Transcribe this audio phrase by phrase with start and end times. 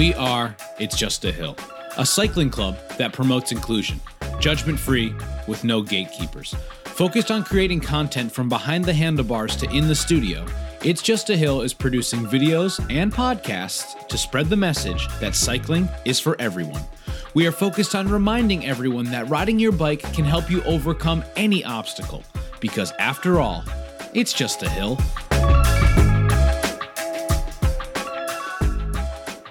[0.00, 1.58] We are It's Just a Hill,
[1.98, 4.00] a cycling club that promotes inclusion,
[4.38, 5.14] judgment free,
[5.46, 6.54] with no gatekeepers.
[6.84, 10.46] Focused on creating content from behind the handlebars to in the studio,
[10.82, 15.86] It's Just a Hill is producing videos and podcasts to spread the message that cycling
[16.06, 16.82] is for everyone.
[17.34, 21.62] We are focused on reminding everyone that riding your bike can help you overcome any
[21.62, 22.24] obstacle,
[22.58, 23.64] because after all,
[24.14, 24.98] it's just a hill.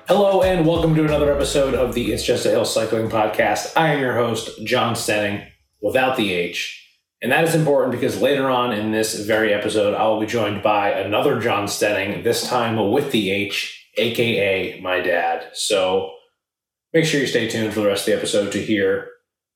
[0.09, 3.73] Hello, and welcome to another episode of the It's Just a Hill Cycling Podcast.
[3.77, 5.47] I am your host, Jon Stenning,
[5.83, 6.83] without the H.
[7.21, 10.63] And that is important because later on in this very episode, I will be joined
[10.63, 15.45] by another John Stenning, this time with the H, aka my dad.
[15.53, 16.11] So
[16.91, 19.09] make sure you stay tuned for the rest of the episode to hear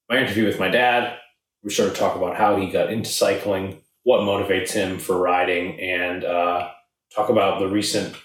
[0.07, 1.17] my interview with my dad.
[1.63, 5.79] We sort of talk about how he got into cycling, what motivates him for riding,
[5.79, 6.69] and uh,
[7.15, 8.15] talk about the recent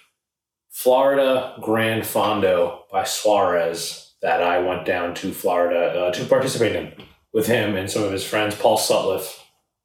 [0.70, 6.92] Florida Gran Fondo by Suarez that I went down to Florida uh, to participate in
[7.32, 8.54] with him and some of his friends.
[8.54, 9.40] Paul Sutliff,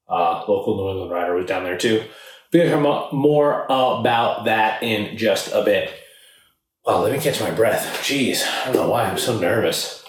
[0.08, 2.04] uh, local New England rider, was down there too.
[2.52, 5.92] To talk more about that in just a bit.
[6.86, 8.02] Well, let me catch my breath.
[8.04, 10.04] Jeez, I don't know why I'm so nervous.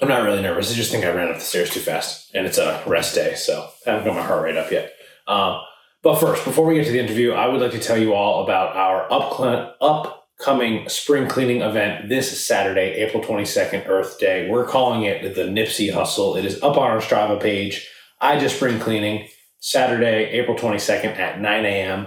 [0.00, 0.70] I'm not really nervous.
[0.70, 3.34] I just think I ran up the stairs too fast, and it's a rest day,
[3.34, 4.92] so I haven't got my heart rate up yet.
[5.26, 5.60] Um,
[6.02, 8.44] but first, before we get to the interview, I would like to tell you all
[8.44, 14.48] about our up upcoming spring cleaning event this Saturday, April 22nd, Earth Day.
[14.48, 16.36] We're calling it the Nipsey Hustle.
[16.36, 17.88] It is up on our Strava page.
[18.20, 19.28] I just spring cleaning
[19.60, 22.06] Saturday, April 22nd at 9 a.m.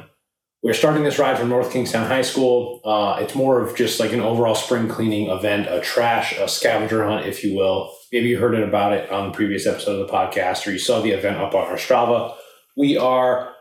[0.63, 2.81] We're starting this ride from North Kingstown High School.
[2.85, 7.03] Uh, it's more of just like an overall spring cleaning event, a trash, a scavenger
[7.03, 7.91] hunt, if you will.
[8.11, 11.01] Maybe you heard about it on the previous episode of the podcast, or you saw
[11.01, 12.35] the event up on our Strava.
[12.77, 13.53] We are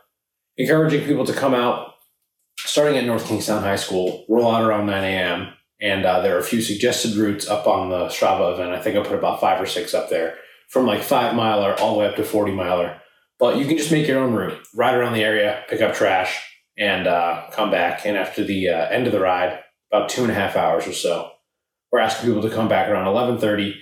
[0.57, 1.95] encouraging people to come out
[2.59, 5.53] starting at North Kingstown High School, roll out around 9 a.m.
[5.81, 8.73] And uh, there are a few suggested routes up on the Strava event.
[8.73, 10.37] I think I put about five or six up there
[10.69, 13.01] from like five miler all the way up to 40 miler.
[13.39, 16.39] But you can just make your own route, ride around the area, pick up trash,
[16.77, 18.05] and uh, come back.
[18.05, 20.93] And after the uh, end of the ride, about two and a half hours or
[20.93, 21.31] so,
[21.91, 23.81] we're asking people to come back around 1130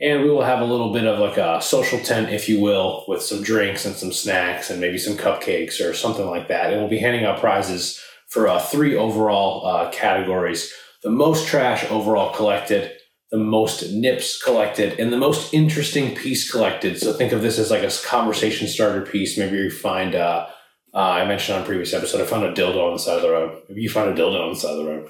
[0.00, 3.04] and we will have a little bit of like a social tent, if you will,
[3.08, 6.72] with some drinks and some snacks and maybe some cupcakes or something like that.
[6.72, 10.72] And we'll be handing out prizes for uh, three overall uh, categories
[11.02, 12.92] the most trash overall collected,
[13.30, 16.98] the most nips collected, and the most interesting piece collected.
[16.98, 19.38] So think of this as like a conversation starter piece.
[19.38, 20.46] Maybe you find, uh,
[20.92, 23.22] uh, I mentioned on a previous episode, I found a dildo on the side of
[23.22, 23.62] the road.
[23.68, 25.08] Maybe you find a dildo on the side of the road.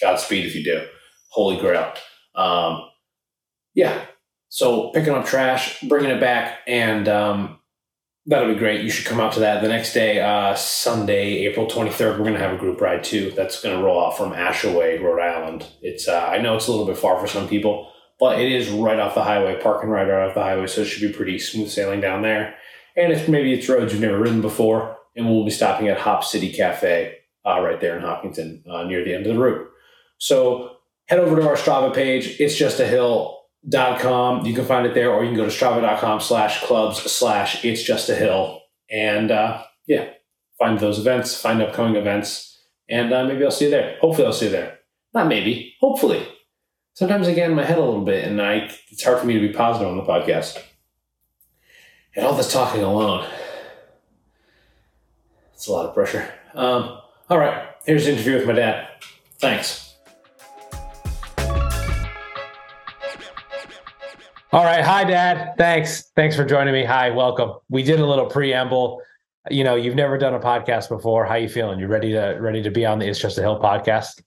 [0.00, 0.86] Godspeed if you do.
[1.30, 1.92] Holy grail.
[2.34, 2.82] Um,
[3.74, 4.04] yeah,
[4.50, 7.60] so picking up trash, bringing it back, and um,
[8.26, 8.82] that'll be great.
[8.82, 12.18] You should come out to that the next day, uh, Sunday, April 23rd.
[12.18, 13.30] We're going to have a group ride too.
[13.36, 15.66] That's going to roll out from Ashaway, Rhode Island.
[15.82, 18.68] It's uh, I know it's a little bit far for some people, but it is
[18.70, 21.38] right off the highway, parking right, right off the highway, so it should be pretty
[21.38, 22.56] smooth sailing down there.
[22.96, 26.24] And if maybe it's roads you've never ridden before, and we'll be stopping at Hop
[26.24, 29.68] City Cafe uh, right there in Hopkinton uh, near the end of the route.
[30.18, 32.40] So head over to our Strava page.
[32.40, 34.46] It's just a hill dot com.
[34.46, 37.82] You can find it there, or you can go to strava.com slash clubs slash it's
[37.82, 38.62] just a hill.
[38.90, 40.10] And uh, yeah,
[40.58, 43.98] find those events, find upcoming events, and uh, maybe I'll see you there.
[44.00, 44.78] Hopefully, I'll see you there.
[45.12, 46.26] Not maybe, hopefully.
[46.94, 49.34] Sometimes I get in my head a little bit, and I it's hard for me
[49.34, 50.62] to be positive on the podcast.
[52.16, 53.26] And all this talking alone,
[55.54, 56.32] it's a lot of pressure.
[56.54, 56.98] Um,
[57.28, 58.88] all right, here's the interview with my dad.
[59.38, 59.89] Thanks.
[64.52, 64.84] All right.
[64.84, 65.54] Hi, Dad.
[65.56, 66.10] Thanks.
[66.16, 66.84] Thanks for joining me.
[66.84, 67.52] Hi, welcome.
[67.68, 69.00] We did a little preamble.
[69.48, 71.24] You know, you've never done a podcast before.
[71.24, 71.78] How you feeling?
[71.78, 74.20] You ready to ready to be on the It's Just a Hill podcast?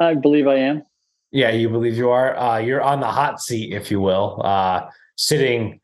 [0.00, 0.82] I believe I am.
[1.30, 2.36] Yeah, you believe you are.
[2.36, 5.80] Uh, you're on the hot seat, if you will, uh, sitting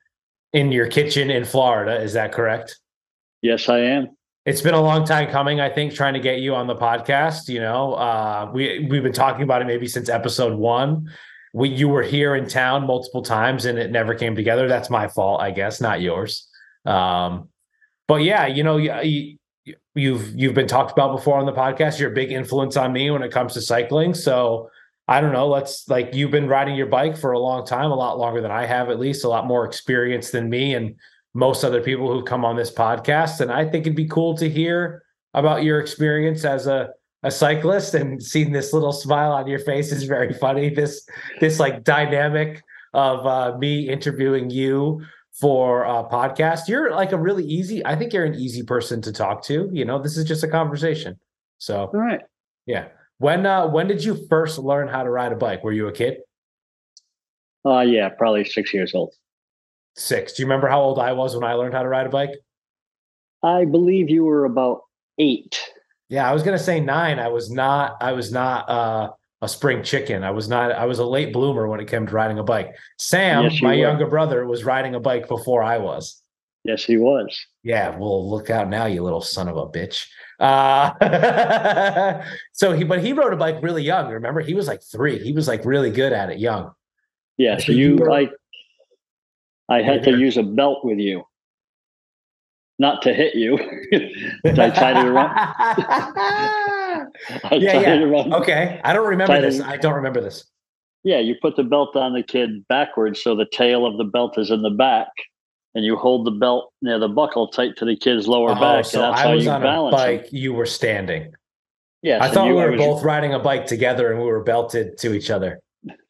[0.52, 2.02] in your kitchen in Florida.
[2.02, 2.76] Is that correct?
[3.40, 4.16] Yes, I am.
[4.46, 5.60] It's been a long time coming.
[5.60, 7.48] I think trying to get you on the podcast.
[7.48, 11.08] You know, uh, we we've been talking about it maybe since episode one
[11.52, 14.68] we you were here in town multiple times and it never came together.
[14.68, 16.46] That's my fault, I guess, not yours.
[16.84, 17.48] Um,
[18.06, 19.38] but yeah, you know, you,
[19.94, 21.98] you've you've been talked about before on the podcast.
[21.98, 24.14] You're a big influence on me when it comes to cycling.
[24.14, 24.70] So
[25.06, 25.48] I don't know.
[25.48, 28.50] Let's like you've been riding your bike for a long time, a lot longer than
[28.50, 30.94] I have, at least a lot more experience than me and
[31.34, 33.40] most other people who've come on this podcast.
[33.40, 35.02] And I think it'd be cool to hear
[35.34, 36.90] about your experience as a
[37.22, 40.70] a cyclist and seeing this little smile on your face is very funny.
[40.70, 41.06] This
[41.40, 42.62] this like dynamic
[42.94, 46.68] of uh, me interviewing you for a podcast.
[46.68, 47.84] You're like a really easy.
[47.84, 49.68] I think you're an easy person to talk to.
[49.72, 51.18] You know, this is just a conversation.
[51.58, 52.20] So all right,
[52.66, 52.88] yeah.
[53.18, 55.64] When uh when did you first learn how to ride a bike?
[55.64, 56.18] Were you a kid?
[57.66, 59.12] Uh, yeah, probably six years old.
[59.96, 60.34] Six.
[60.34, 62.30] Do you remember how old I was when I learned how to ride a bike?
[63.42, 64.82] I believe you were about
[65.18, 65.60] eight.
[66.08, 67.18] Yeah, I was gonna say nine.
[67.18, 67.96] I was not.
[68.00, 69.10] I was not uh,
[69.42, 70.24] a spring chicken.
[70.24, 70.72] I was not.
[70.72, 72.74] I was a late bloomer when it came to riding a bike.
[72.98, 73.74] Sam, Yes, my were.
[73.74, 76.22] younger brother, was riding a bike before I was.
[76.64, 77.38] Yes, he was.
[77.62, 80.06] Yeah, well, look out now, you little son of a bitch.
[80.40, 80.92] Uh,
[82.52, 84.10] so he, but he rode a bike really young.
[84.10, 85.18] Remember, he was like three.
[85.18, 86.72] He was like really good at it young.
[87.36, 88.28] Yeah, So you I,
[89.68, 91.24] I had to use a belt with you,
[92.78, 93.56] not to hit you.
[94.44, 95.30] I tied to run.
[95.36, 97.06] I
[97.52, 98.02] Yeah, yeah.
[98.02, 98.32] around.
[98.34, 99.58] okay, I don't remember this.
[99.58, 100.44] it- I don't remember this.
[101.04, 104.36] Yeah, you put the belt on the kid backwards, so the tail of the belt
[104.36, 105.08] is in the back,
[105.74, 108.84] and you hold the belt near the buckle tight to the kid's lower Oh, back,
[108.84, 109.90] so and that's I how was you on a him.
[109.92, 110.28] bike.
[110.32, 111.32] You were standing.
[112.02, 114.98] Yeah, I thought you- we were both riding a bike together and we were belted
[114.98, 115.60] to each other.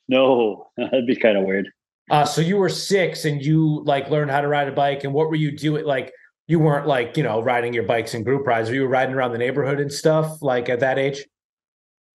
[0.09, 1.69] No, that'd be kind of weird.
[2.11, 5.05] Uh, so you were six and you like learned how to ride a bike.
[5.05, 5.85] And what were you doing?
[5.85, 6.11] Like
[6.49, 8.71] you weren't like, you know, riding your bikes in group rides.
[8.71, 11.25] Were you riding around the neighborhood and stuff like at that age?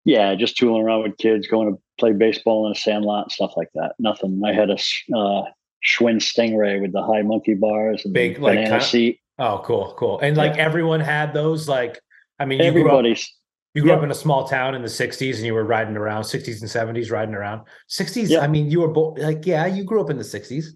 [0.05, 3.53] Yeah, just tooling around with kids, going to play baseball in a sandlot, and stuff
[3.57, 3.93] like that.
[4.01, 4.41] Nothing.
[4.45, 5.45] I had a uh,
[5.87, 9.21] Schwinn Stingray with the high monkey bars and Big, the like, banana seat.
[9.39, 10.19] Oh, cool, cool.
[10.21, 12.01] And like everyone had those, like,
[12.41, 13.33] I mean, you grew up, Everybody's
[13.75, 16.23] you grew up in a small town in the '60s, and you were riding around
[16.25, 18.29] '60s and '70s, riding around '60s.
[18.31, 18.43] Yep.
[18.43, 20.67] I mean, you were both like, yeah, you grew up in the '60s.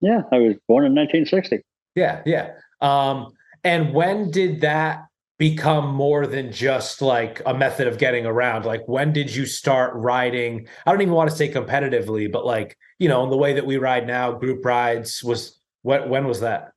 [0.00, 0.22] yeah.
[0.30, 1.62] I was born in 1960.
[1.94, 2.52] Yeah, yeah.
[2.84, 3.32] Um,
[3.64, 5.06] and when did that
[5.38, 8.66] become more than just like a method of getting around?
[8.66, 10.68] Like, when did you start riding?
[10.86, 13.66] I don't even want to say competitively, but like, you know, in the way that
[13.66, 16.08] we ride now, group rides was what?
[16.08, 16.72] When was that?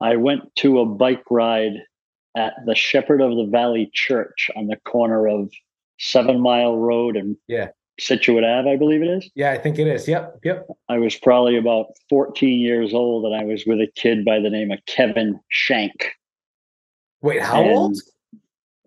[0.00, 1.72] I went to a bike ride
[2.36, 5.50] at the Shepherd of the Valley Church on the corner of
[5.98, 7.68] Seven Mile Road and Yeah.
[7.98, 9.30] Scituate Ave, I believe it is.
[9.34, 10.08] Yeah, I think it is.
[10.08, 10.66] Yep, yep.
[10.88, 14.50] I was probably about 14 years old, and I was with a kid by the
[14.50, 16.12] name of Kevin Shank.
[17.22, 17.96] Wait, how And- old?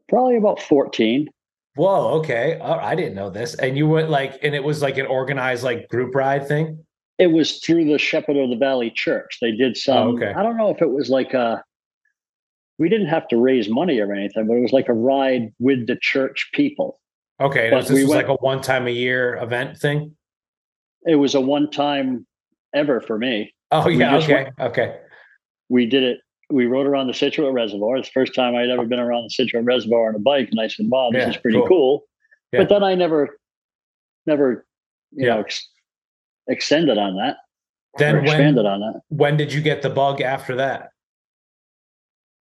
[0.10, 1.30] Probably about 14.
[1.76, 2.58] Whoa, okay.
[2.62, 3.54] Oh, I didn't know this.
[3.56, 6.84] And you went like, and it was like an organized like group ride thing.
[7.20, 9.38] It was through the Shepherd of the Valley Church.
[9.42, 10.08] They did oh, some.
[10.08, 10.34] Oh, okay.
[10.34, 11.64] I don't know if it was like a.
[12.80, 15.88] We didn't have to raise money or anything, but it was like a ride with
[15.88, 17.00] the church people.
[17.40, 20.16] Okay, But this we was went- like a one time a year event thing.
[21.06, 22.26] It was a one-time
[22.74, 23.54] ever for me.
[23.72, 25.00] Oh yeah, okay, went- okay.
[25.70, 26.20] We did it.
[26.50, 27.98] We rode around the Scituate Reservoir.
[27.98, 30.60] It's the first time I'd ever been around the Scituate Reservoir on a bike, and
[30.60, 31.68] I said, "Wow, this Yeah, is pretty cool.
[31.68, 32.04] cool."
[32.52, 32.60] Yeah.
[32.62, 33.38] But then I never,
[34.26, 34.66] never,
[35.12, 35.36] you Yeah.
[35.36, 35.70] know, ex-
[36.48, 37.38] extended on that
[37.98, 39.02] Then when expanded on that.
[39.10, 40.92] when did you get the bug after that?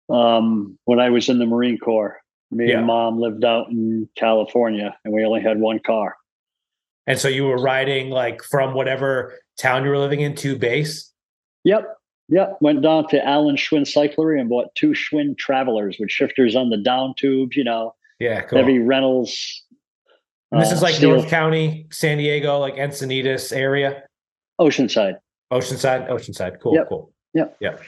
[0.08, 2.20] um, when I was in the Marine Corps.
[2.52, 2.78] Me Yeah.
[2.78, 6.16] and mom lived out in California and we only had one car.
[7.06, 11.10] And so you were riding like from whatever town you were living in to base.
[11.64, 11.96] Yep.
[12.28, 12.58] Yep.
[12.60, 16.76] Went down to Allen Schwinn Cyclery and bought two Schwinn Travelers with shifters on the
[16.76, 18.58] down tubes, you know, Yeah, cool.
[18.58, 19.64] heavy Reynolds.
[20.52, 24.02] This uh, is like steel- North County, San Diego, like Encinitas area,
[24.60, 25.16] Oceanside.
[25.52, 26.60] Oceanside, Oceanside.
[26.60, 26.88] Cool, Yep.
[26.88, 27.12] cool.
[27.34, 27.56] Yep.
[27.60, 27.80] Yep.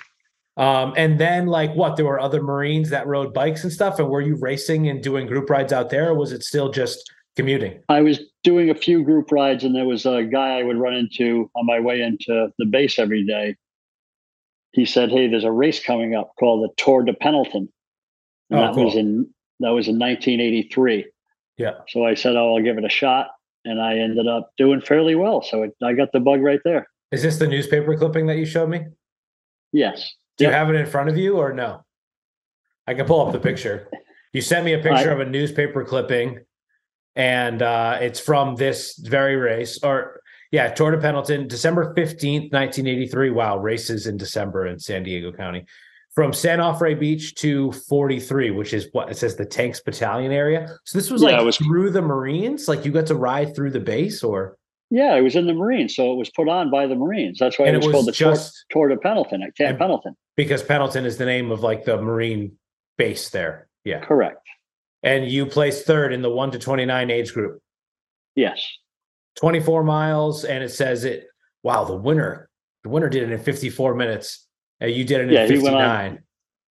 [0.56, 1.96] Um, and then like what?
[1.96, 3.98] There were other Marines that rode bikes and stuff.
[3.98, 7.10] And were you racing and doing group rides out there, or was it still just
[7.36, 7.80] commuting?
[7.88, 10.94] I was doing a few group rides and there was a guy I would run
[10.94, 13.56] into on my way into the base every day.
[14.72, 17.68] He said, Hey, there's a race coming up called the Tour de Pendleton.
[18.50, 19.28] And Oh, that was in
[19.60, 21.06] that was in 1983.
[21.56, 21.72] Yeah.
[21.88, 23.28] So I said, "Oh, I'll give it a shot,"
[23.64, 25.42] and I ended up doing fairly well.
[25.42, 26.88] So it, I got the bug right there.
[27.12, 28.84] Is this the newspaper clipping that you showed me?
[29.72, 30.14] Yes.
[30.36, 31.84] Do you have it in front of you or no?
[32.86, 33.88] I can pull up the picture.
[34.32, 36.40] You sent me a picture of a newspaper clipping,
[37.16, 39.78] and uh, it's from this very race.
[39.82, 43.30] Or yeah, Tour de Pendleton, December fifteenth, nineteen eighty three.
[43.30, 45.64] Wow, races in December in San Diego County,
[46.14, 50.32] from San Onofre Beach to forty three, which is what it says the Tanks Battalion
[50.32, 50.68] area.
[50.84, 52.66] So this was Yeah, like was- through the Marines.
[52.68, 54.56] Like you got to ride through the base, or
[54.94, 57.38] Yeah, it was in the Marines, so it was put on by the Marines.
[57.40, 59.78] That's why and it it was, called the Tour, just Tour de Pendleton at Camp
[59.78, 60.14] Pendleton.
[60.36, 62.52] because Pendleton is the name of like the Marine
[62.96, 63.66] base there.
[63.84, 64.00] Yeah.
[64.04, 64.38] Correct.
[65.02, 67.60] and you placed third in the 1 to 29 age group
[68.36, 68.64] Yes.
[69.36, 71.26] 24 miles and it says it
[71.64, 72.48] wow the winner
[72.84, 74.46] the winner did it in 54 minutes
[74.80, 75.82] and you did it in Yeah, he went on-
[76.12, 76.22] 59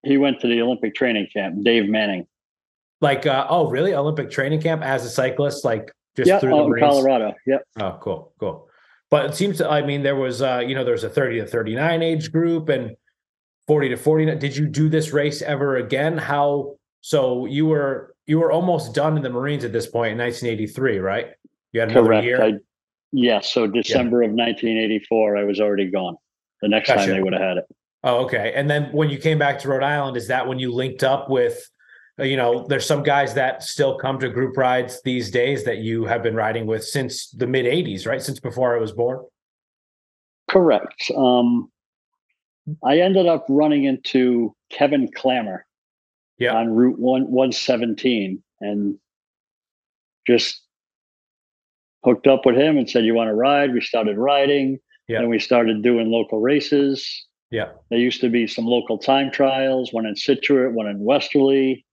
[0.06, 1.64] He went to the Olympic training camp.
[1.64, 2.26] Dave Manning.
[3.02, 6.56] like uh, oh really olympic training camp as a cyclist like just Yeah, through the
[6.58, 7.34] out in Colorado.
[7.48, 7.64] Yep.
[7.80, 8.70] oh cool cool
[9.10, 11.48] but it seems to i mean there was uh you know there's a 30 to
[11.48, 12.96] 39 age group and
[13.68, 18.40] 40 to 49 did you do this race ever again how so you were you
[18.40, 21.28] were almost done in the Marines at this point in 1983, right?
[21.74, 22.26] You had another Correct.
[22.26, 22.42] year.
[22.42, 22.54] I,
[23.12, 23.52] yes.
[23.52, 26.16] So December of 1984, I was already gone.
[26.62, 27.08] The next Gotcha.
[27.08, 27.66] time they would have had it.
[28.06, 28.54] Oh, okay.
[28.56, 31.30] And then when you came back to Rhode Island, is that when you linked up
[31.30, 31.70] with,
[32.20, 36.06] you know, there's some guys that still come to group rides these days that you
[36.06, 38.22] have been riding with since the mid 80s, right?
[38.22, 39.20] Since before I was born.
[40.50, 41.10] Correct.
[41.16, 41.72] Um,
[42.84, 45.66] I ended up running into Kevin Clammer
[46.38, 46.56] Yeah.
[46.56, 48.98] on Route One One Seventeen, and
[50.28, 50.62] just
[52.06, 55.20] hooked up with him and said, "You want to ride?" We started riding, Yeah.
[55.20, 57.26] and we started doing local races.
[57.50, 57.72] Yeah.
[57.90, 61.86] There used to be some local time trials, one in Scituate, one in Westerly,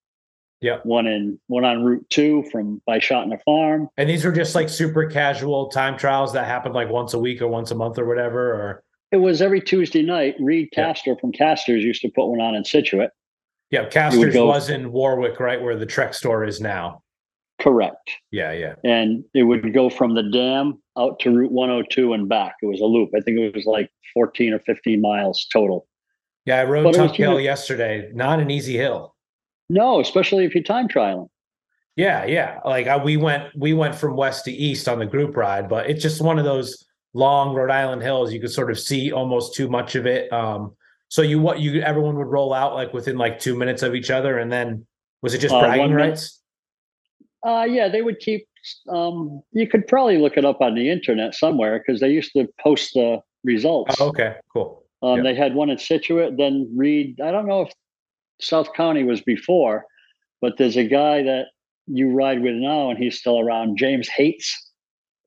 [0.60, 0.78] Yeah.
[0.82, 3.88] one in one on Route Two from by Schartner Farm.
[3.96, 7.40] And these are just like super casual time trials that happen like once a week
[7.40, 8.52] or once a month or whatever.
[8.52, 10.34] Or It was every Tuesday night.
[10.38, 10.84] Reed Yeah.
[10.86, 13.10] Caster from Casters used to put one on in Scituate.
[13.70, 15.60] yeah, Casters go- was in Warwick, right?
[15.62, 17.02] Where the Trek store is now.
[17.60, 18.10] Correct.
[18.30, 18.52] Yeah.
[18.52, 18.74] Yeah.
[18.84, 22.54] and it would go from the dam out to Route 102 and back.
[22.62, 23.10] It was a loop.
[23.16, 25.86] I think it was like 14 or 15 miles total.
[26.46, 26.60] Yeah.
[26.60, 28.10] I rode But it was, Tunk Hill yesterday.
[28.14, 29.14] Not an easy hill.
[29.70, 31.28] No, especially if you time trialing.
[31.94, 32.58] Yeah, yeah.
[32.64, 35.88] Like I, we went, we went from west to east on the group ride, but
[35.88, 36.84] it's just one of those
[37.14, 38.32] long Rhode Island hills.
[38.32, 40.32] You could sort of see almost too much of it.
[40.32, 40.76] Um,
[41.08, 44.10] so you what you everyone would roll out like within like two minutes of each
[44.10, 44.86] other, and then
[45.22, 46.40] was it just Uh, bragging rights?
[47.46, 48.46] Uh, yeah, they would keep.
[48.88, 52.48] Um, you could probably look it up on the internet somewhere because they used to
[52.60, 53.96] post the results.
[54.00, 54.84] Oh, okay, cool.
[55.02, 55.22] Um, yeah.
[55.22, 57.20] They had one in Scituate, then Reed.
[57.20, 57.72] I don't know if
[58.42, 59.84] South County was before,
[60.40, 61.46] but there's a guy that
[61.86, 63.76] you ride with now, and he's still around.
[63.76, 64.70] James Hates.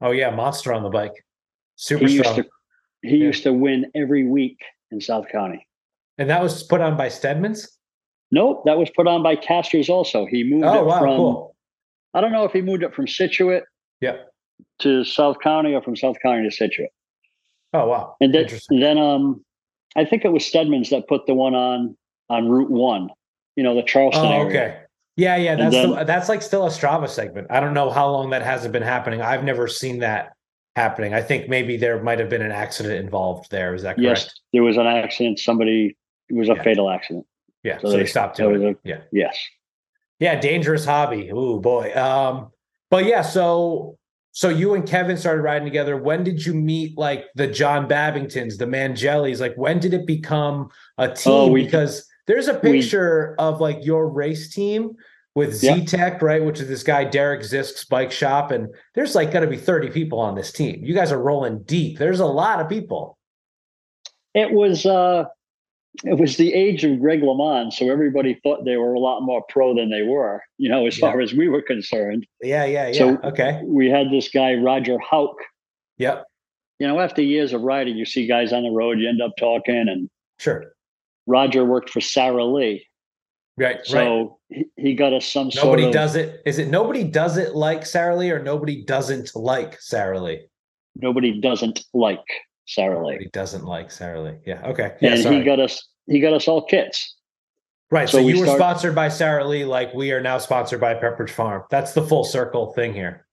[0.02, 1.14] Oh yeah, monster on the bike,
[1.76, 2.44] super He used strong.
[2.44, 2.50] to.
[3.04, 3.26] He Yeah.
[3.26, 4.58] used to win every week
[4.92, 5.66] in South County.
[6.20, 7.76] and that was put on by Stedman's.
[8.32, 9.90] Nope, that was put on by Casters.
[9.90, 10.26] also.
[10.28, 11.56] He moved Oh it wow, from cool.
[12.14, 13.64] I don't know if he moved it from Scituate
[14.00, 14.18] Yeah.
[14.80, 16.92] to South County or from South County to Scituate.
[17.74, 18.80] Oh wow, And then, interesting.
[18.80, 19.44] then um
[19.96, 21.98] I think it was Stedman's that put the one on
[22.30, 23.10] on Route One,
[23.56, 24.46] you know, the Charlestown Oh area.
[24.48, 24.80] okay.
[25.16, 27.48] Yeah, yeah, that's then- the, that's like still a Strava segment.
[27.50, 29.22] I don't know how long that hasn't been happening.
[29.22, 30.34] I've never seen that
[30.76, 31.14] happening.
[31.14, 33.76] I think maybe there might have been an accident involved there.
[33.76, 34.02] Is that correct?
[34.26, 35.40] Yes, there was an accident.
[35.40, 35.96] Somebody
[36.30, 36.64] it was a Yeah.
[36.64, 37.28] fatal accident.
[37.64, 37.78] Yeah.
[37.78, 38.78] So So, they they- stopped doing it.
[38.84, 38.98] a- Yeah.
[39.12, 39.38] Yes.
[40.20, 40.40] Yeah.
[40.40, 41.30] Dangerous hobby.
[41.30, 41.94] Ooh boy.
[41.96, 42.52] Um,
[42.90, 43.98] but yeah, so
[44.32, 45.96] so you and Kevin started riding together.
[45.96, 49.40] When did you meet like the John Babingtons, the Mangellis?
[49.40, 51.34] Like when did it become a team?
[51.34, 54.92] Oh, we- because there's a we- picture of like your race team
[55.36, 55.78] with Yeah.
[55.78, 56.44] Z Tech, right?
[56.44, 59.90] Which is this guy Derek Zisk's bike shop, and there's like going to be 30
[59.90, 60.84] people on this team.
[60.84, 61.98] You guys are rolling deep.
[61.98, 63.18] There's a lot of people.
[64.34, 65.26] It was uh
[66.04, 69.44] it was the age of Greg LeMond, so everybody thought they were a lot more
[69.48, 71.12] pro than they were, you know, as Yeah.
[71.12, 72.26] far as we were concerned.
[72.42, 72.94] Yeah, yeah, yeah.
[72.94, 73.62] So- okay.
[73.64, 75.38] We had this guy, Roger Hauk,
[76.00, 76.26] Yep.
[76.80, 79.34] you know, after years of riding, you see guys on the road, you end up
[79.38, 79.88] talking.
[79.88, 80.73] And Sure.
[81.28, 82.86] Roger worked for Sara Lee,
[83.58, 83.76] Right.
[83.78, 83.86] right.
[83.88, 85.94] so he, he got us some sort Nobody of.
[85.94, 86.42] does it.
[86.46, 90.48] Is it nobody does it like Sara Lee or nobody doesn't like Sara Lee?
[90.96, 92.20] Nobody doesn't like
[92.66, 94.36] Sara Lee, Nobody doesn't like Sara Lee.
[94.46, 94.62] Yeah.
[94.68, 94.96] Okay.
[95.02, 95.14] Yeah.
[95.14, 95.38] and sorry.
[95.38, 95.88] he got us.
[96.08, 97.16] He got us all kits.
[97.92, 98.10] right.
[98.10, 100.82] So, so we you were start- sponsored by Sara Lee, like we are now sponsored
[100.82, 101.64] by Pepperidge Farm.
[101.70, 103.26] That's the full circle thing here.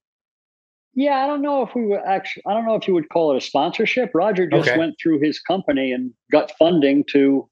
[0.93, 2.43] Yeah, I don't know if we were actually.
[2.47, 4.11] I don't know if you would call it a sponsorship.
[4.13, 4.77] Roger just Okay.
[4.77, 7.49] went through his company and got funding to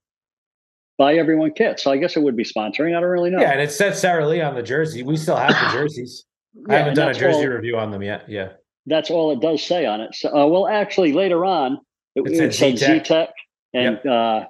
[1.00, 1.82] buy everyone kits.
[1.84, 2.96] So I guess it would be sponsoring.
[2.96, 3.39] I don't really know.
[3.39, 5.01] Yeah, and it said Sara Lee on the jersey.
[5.01, 6.25] We still have the jerseys.
[6.70, 8.25] I haven't done a jersey all- review on them yet.
[8.29, 8.50] Yeah.
[8.86, 10.13] that's all it does say on it.
[10.13, 11.79] So, uh, well, actually, later on,
[12.15, 13.03] it, It it said Z-Tech.
[13.06, 13.29] Z-Tech,
[13.74, 14.46] and uh,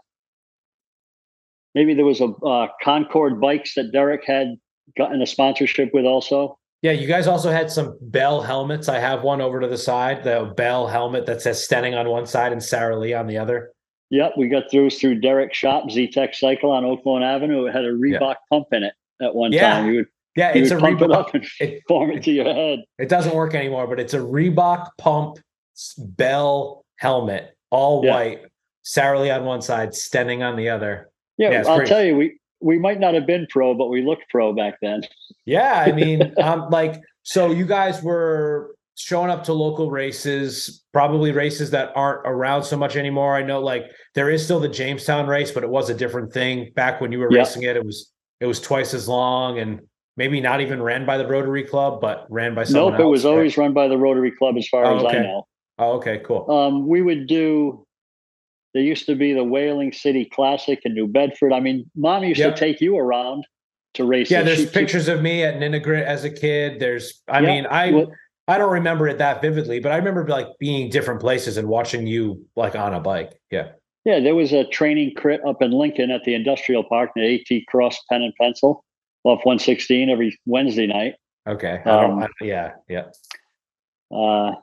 [1.75, 4.55] maybe there was a uh, Concord bikes that Derek had
[4.97, 6.57] gotten a sponsorship with also.
[6.81, 8.87] Yeah, you guys also had some Bell helmets.
[8.87, 12.25] I have one over to the side, the Bell helmet that says Stenning on one
[12.25, 13.73] side and Sara Lee on the other.
[14.11, 17.65] Yep, we got those through Derek's shop, Z-Tech Cycle on Oaklawn Avenue.
[17.65, 19.87] It had a Reebok pump in it at one Yeah, time.
[19.89, 21.15] You would, Yeah, you it's a would pump it Reebok.
[21.15, 22.79] up and It, form it to your head.
[22.97, 25.37] it doesn't work anymore, but it's a Reebok pump
[25.97, 28.11] Bell helmet, all Yeah.
[28.13, 28.41] white.
[28.83, 31.09] Sara on one side, Stenning on the other.
[31.37, 34.01] Yeah, Yeah, I'll pretty- tell you, we we might not have been pro, but we
[34.01, 35.01] looked pro back then.
[35.45, 41.31] Yeah, I mean, um, like, so you guys were showing up to local races, probably
[41.31, 43.33] races that aren't around so much anymore.
[43.35, 46.71] I know, like, there is still the Jamestown race, but it was a different thing
[46.75, 47.39] back when you were Yeah.
[47.39, 47.75] racing it.
[47.77, 49.81] It was it was twice as long and
[50.15, 53.25] maybe not even ran by the Rotary Club, but ran by someone Nope, it was
[53.25, 53.37] else, right?
[53.37, 55.21] always run by the Rotary Club, as far Oh, as I okay.
[55.23, 55.47] know.
[55.77, 56.49] Oh, okay, cool.
[56.49, 57.85] Um, we would do.
[58.73, 61.51] There used to be the Whaling City Classic in New Bedford.
[61.51, 62.55] I mean, Mom used Yep.
[62.55, 63.45] to take you around
[63.95, 64.29] to race.
[64.31, 66.79] Yeah, there's She- she- pictures of me at Ninigret as a kid.
[66.79, 68.11] There's, I Yeah, mean, I well,
[68.49, 72.07] I don't remember it that vividly, but I remember like being different places and watching
[72.07, 73.39] you like on a bike.
[73.51, 73.69] Yeah.
[74.05, 77.61] yeah, there was a training crit up in Lincoln at the industrial park, the AT
[77.67, 78.83] Cross Pen and Pencil
[79.23, 81.13] off 116 every Wednesday night.
[81.47, 81.81] Okay.
[81.85, 82.71] Um, I, yeah.
[82.87, 83.05] Yeah.
[84.11, 84.53] Uh,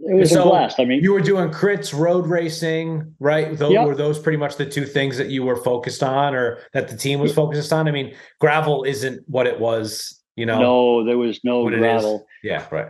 [0.00, 0.78] it was So, a blast.
[0.80, 3.56] I mean, You were doing crits, road racing, right?
[3.56, 3.86] Those Yep.
[3.86, 6.96] were those pretty much the two things that you were focused on, or that the
[6.96, 7.88] team was focused on.
[7.88, 10.60] I mean, gravel isn't what it was, you know.
[10.60, 11.80] no, there was no what it is.
[11.80, 12.26] gravel.
[12.44, 12.64] Yeah.
[12.70, 12.88] Right.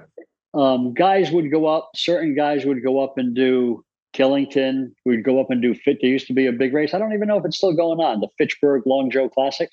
[0.55, 1.91] Um, guys would go up.
[1.95, 4.93] Certain guys would go up and do Killington.
[5.05, 5.99] We'd go up and do Fit.
[6.01, 6.95] There used to be a big race.
[6.95, 8.21] I don't even know if it's still going on.
[8.21, 9.69] The Fitchburg Longsjo Classic.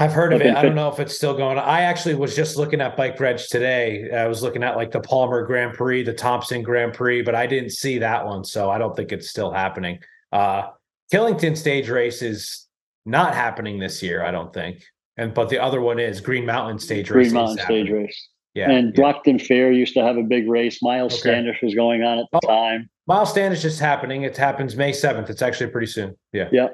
[0.00, 0.54] I've heard of it.
[0.54, 1.64] I don't know if it's still going on.
[1.64, 4.08] I actually was just looking at Bike Reg today.
[4.12, 7.48] I was looking at like the Palmer Grand Prix, the Thompson Grand Prix, but I
[7.48, 9.98] didn't see that one, so I don't think it's still happening.
[10.30, 10.68] Uh
[11.12, 12.68] Killington stage race is
[13.06, 14.84] not happening this year, I don't think.
[15.16, 17.30] And but the other one is Green Mountain stage race.
[17.30, 17.90] Green Mountain Stage.
[17.90, 18.28] Race.
[18.58, 18.70] Yeah.
[18.70, 18.92] and yeah.
[19.00, 20.82] Brockton Fair used to have a big race.
[20.82, 21.20] Miles Okay.
[21.20, 22.48] Standish was going on at the Oh.
[22.48, 22.90] time.
[23.06, 24.22] Miles Standish is happening.
[24.22, 25.30] It happens May 7th.
[25.30, 26.16] It's actually pretty soon.
[26.32, 26.68] Yeah.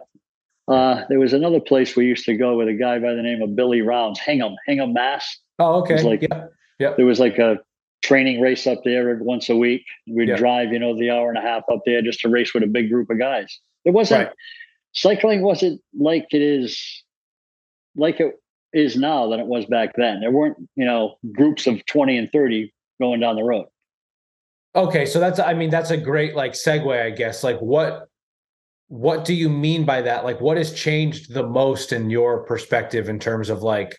[0.67, 3.43] Uh, there was another place we used to go with a guy by the name
[3.43, 5.38] of Billy Rounds, Hingham, Hingham, Mass.
[5.59, 6.03] Oh, okay.
[6.03, 6.26] Like-
[6.79, 6.95] yeah.
[6.97, 7.59] There was like a
[8.03, 9.85] training race up there every once a week.
[10.09, 10.37] We'd Yeah.
[10.37, 12.67] drive, you know, the hour and a half up there just to race with a
[12.67, 13.59] big group of guys.
[13.85, 14.35] It wasn't Right.
[14.93, 17.03] cycling wasn't like it is
[17.97, 18.35] like it
[18.75, 20.21] is now than it was back then.
[20.21, 23.66] There weren't, you know, groups of 20 and 30 going down the road.
[24.76, 27.45] Okay, so that's I mean that's a great like segue, I guess.
[27.45, 28.09] Like what
[28.88, 30.25] what do you mean by that?
[30.25, 33.97] Like what has changed the most in your perspective in terms of like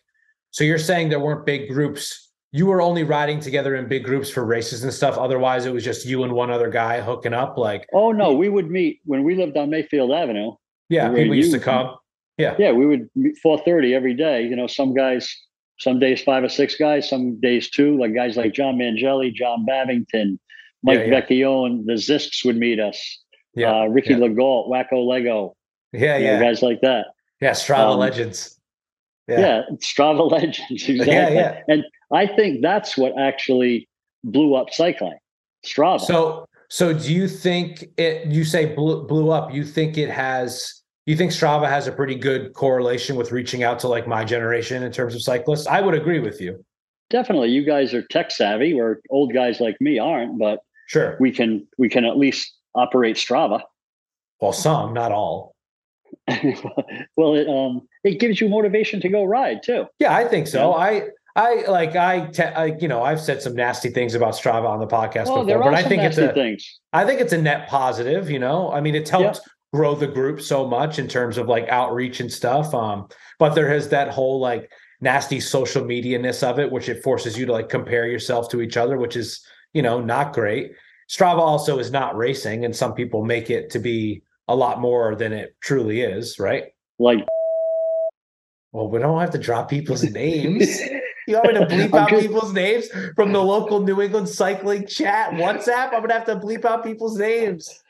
[0.51, 2.31] so you're saying there weren't big groups.
[2.51, 5.17] You were only riding together in big groups for races and stuff.
[5.17, 8.49] Otherwise it was just you and one other guy hooking up like Oh no, we
[8.49, 10.51] would meet when we lived on Mayfield Avenue.
[10.89, 11.95] yeah, people used to come.
[12.37, 12.71] Yeah, Yeah.
[12.71, 14.43] we would meet 4:30 every day.
[14.43, 15.33] You know, some guys,
[15.79, 17.97] some days five or six guys, some days two.
[17.97, 20.39] Like guys like John Mangelli, John Babington,
[20.83, 21.21] Mike Yeah, yeah.
[21.21, 22.99] Vecchione, the Zisks would meet us.
[23.55, 23.71] Yeah.
[23.73, 24.17] uh, Ricky yeah.
[24.19, 25.55] Legault, Wacko Lego,
[25.93, 26.39] yeah, you know, yeah.
[26.41, 27.07] guys like that.
[27.41, 28.59] Yeah, Strava um, legends.
[29.29, 29.61] Yeah.
[29.75, 31.13] Strava legends, exactly.
[31.35, 31.61] yeah.
[31.69, 33.87] And I think that's what actually
[34.25, 35.17] blew up cycling.
[35.65, 36.01] Strava.
[36.01, 38.27] So, so do you think it?
[38.27, 39.53] You say blew, blew up.
[39.53, 40.81] You think it has?
[41.05, 44.81] You think Strava has a pretty good correlation with reaching out to like my generation
[44.81, 45.67] in terms of cyclists?
[45.67, 46.65] I would agree with you.
[47.11, 50.39] Definitely, you guys are tech savvy, where old guys like me aren't.
[50.39, 51.17] But Sure.
[51.19, 53.61] we can we can at least operate Strava.
[54.41, 55.55] Well, some, not all.
[56.27, 59.85] well, it um it gives you motivation to go ride too.
[59.99, 60.71] Yeah, I think so.
[60.71, 60.75] Yeah.
[60.77, 61.01] I,
[61.37, 64.79] I like, I, te- I, you know, I've said some nasty things about Strava on
[64.79, 66.79] the podcast Oh, before, but I think it's a, things.
[66.93, 68.71] I think it's a net positive, you know.
[68.71, 69.41] I mean, it's helped
[69.75, 72.73] grow the group so much in terms of like outreach and stuff.
[72.73, 73.07] Um,
[73.39, 77.37] but there has that whole like nasty social media ness of it, which it forces
[77.37, 80.71] you to like compare yourself to each other, which is, you know, not great.
[81.09, 85.13] Strava also is not racing, and some people make it to be a lot more
[85.15, 86.65] than it truly is, right?
[86.97, 87.25] Like
[88.71, 90.79] Well, we don't have to drop people's names.
[91.27, 95.31] You want me to bleep out people's names from the local New England cycling chat
[95.31, 95.93] WhatsApp?
[95.93, 97.83] I'm gonna have to bleep out people's names.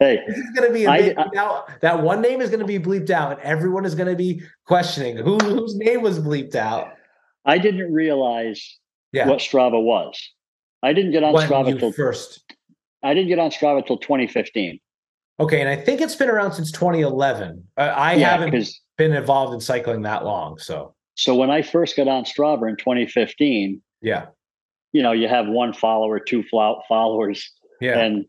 [0.00, 3.10] Hey, This is be a I- big, now that one name is gonna be bleeped
[3.10, 6.92] out, and everyone is gonna be questioning who whose name was bleeped out.
[7.44, 8.78] I didn't realize
[9.12, 10.16] Yeah, what Strava was.
[10.82, 12.42] I didn't get on when Strava till first.
[13.02, 14.78] I didn't get on Strava till 2015.
[15.38, 17.66] Okay, and I think it's been around since 2011.
[17.76, 18.66] Uh, I yeah, haven't
[18.98, 22.76] been involved in cycling that long, so so when I first got on Strava in
[22.76, 24.26] 2015, yeah,
[24.92, 26.44] you know, you have one follower, two
[26.88, 28.26] followers, yeah, and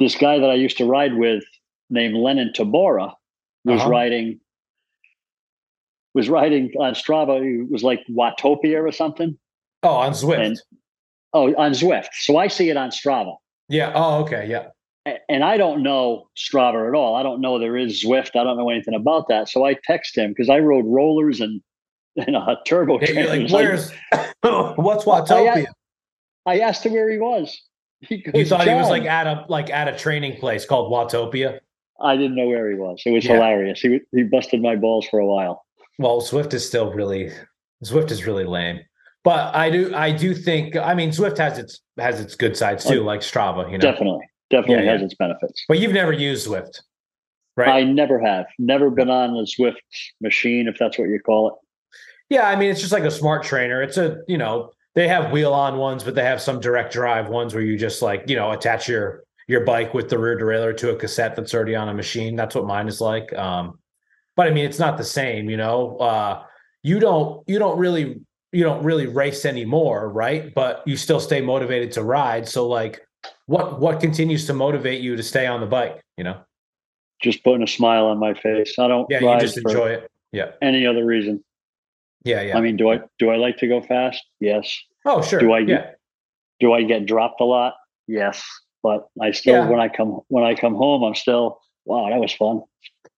[0.00, 1.44] this guy that I used to ride with,
[1.90, 3.14] named Lennon Tabora,
[3.64, 3.90] was Uh-huh.
[3.90, 4.40] riding
[6.14, 7.40] was riding on Strava.
[7.40, 9.38] It was like Watopia or something.
[9.84, 10.44] Oh, on Zwift.
[10.44, 10.60] And-
[11.32, 12.08] Oh, on Zwift.
[12.14, 13.36] So I see it on Strava.
[13.68, 13.92] yeah.
[13.94, 14.48] Oh, okay.
[14.48, 14.70] Yeah.
[15.28, 17.14] And I don't know Strava at all.
[17.14, 18.34] I don't know there is Zwift.
[18.34, 19.48] I don't know anything about that.
[19.48, 21.62] So I text him because I rode rollers and,
[22.16, 23.92] and a turbo Yeah, like, where's
[24.42, 25.66] what's Watopia?
[26.46, 27.56] I asked him where he was.
[28.02, 30.90] He You goes, thought he was like at a like at a training place called
[30.90, 31.60] Watopia.
[32.00, 33.02] I didn't know where he was.
[33.04, 33.34] It was Yeah.
[33.34, 33.80] hilarious.
[33.80, 35.64] He he busted my balls for a while.
[35.98, 37.30] Well, Zwift is still really
[37.84, 38.80] Zwift is really lame.
[39.22, 42.84] But I do I do think I mean Zwift has its has its good sides
[42.86, 43.82] too, uh, like Strava, you know.
[43.90, 45.04] Definitely, definitely Yeah, has yeah.
[45.06, 45.62] its benefits.
[45.68, 46.80] But you've never used Zwift.
[47.56, 47.68] Right?
[47.68, 49.74] I never have, never been on the Zwift
[50.22, 51.54] machine, if that's what you call it.
[52.30, 53.82] yeah, I mean it's just like a smart trainer.
[53.82, 57.28] It's a, you know, they have wheel on ones, but they have some direct drive
[57.28, 60.76] ones where you just like, you know, attach your your bike with the rear derailleur
[60.76, 62.36] to a cassette that's already on a machine.
[62.36, 63.32] That's what mine is like.
[63.34, 63.78] Um
[64.36, 65.96] but I mean, it's not the same, you know.
[65.98, 66.42] Uh,
[66.82, 68.20] you don't you don't really
[68.52, 70.54] you don't really race anymore, right?
[70.54, 72.48] But you still stay motivated to ride.
[72.48, 73.00] So like,
[73.46, 76.00] what what continues to motivate you to stay on the bike?
[76.16, 76.40] You know,
[77.20, 78.78] just putting a smile on my face.
[78.78, 79.06] I don't.
[79.10, 80.10] Yeah, you just enjoy it.
[80.32, 80.52] Yeah.
[80.62, 81.44] Any other reason?
[82.24, 82.56] Yeah, yeah.
[82.56, 84.22] I mean, do I do I like to go fast?
[84.40, 84.76] Yes.
[85.04, 85.40] Oh, sure.
[85.40, 85.90] Do I yeah.
[86.58, 87.74] do I get dropped a lot?
[88.06, 88.42] Yes.
[88.82, 89.68] But I still yeah.
[89.68, 92.62] when I come when I come home, I'm still wow, that was fun.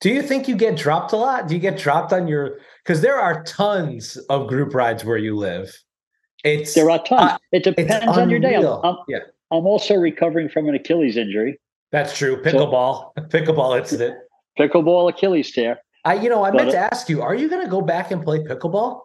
[0.01, 1.49] Do you think you get dropped a lot?
[1.49, 5.37] Do you get dropped on your because there are tons of group rides where you
[5.37, 5.77] live.
[6.45, 7.33] It's there are tons.
[7.33, 8.57] Uh, it depends on your day.
[8.57, 9.19] I'm, I'm, yeah.
[9.53, 11.61] I'm also recovering from an Achilles injury.
[11.93, 12.43] That's true.
[12.43, 14.17] Pickleball, so, pickleball incident.
[14.59, 15.79] Pickleball Achilles tear.
[16.05, 18.11] I, you know, I but, meant to ask you: Are you going to go back
[18.11, 19.03] and play pickleball?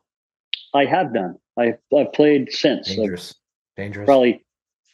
[0.74, 1.36] I have done.
[1.60, 2.88] I, I've played since.
[2.88, 3.30] Dangerous.
[3.78, 4.06] Like, Dangerous.
[4.06, 4.46] Probably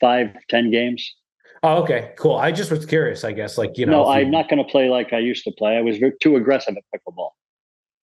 [0.01, 1.09] five, ten games.
[1.63, 2.35] Oh, okay, cool.
[2.35, 3.23] I just was curious.
[3.23, 4.03] I guess, like you know.
[4.03, 4.31] No, I'm you...
[4.31, 5.77] not going to play like I used to play.
[5.77, 7.29] I was too aggressive at pickleball.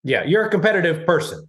[0.02, 1.46] Yeah, you're a competitive person.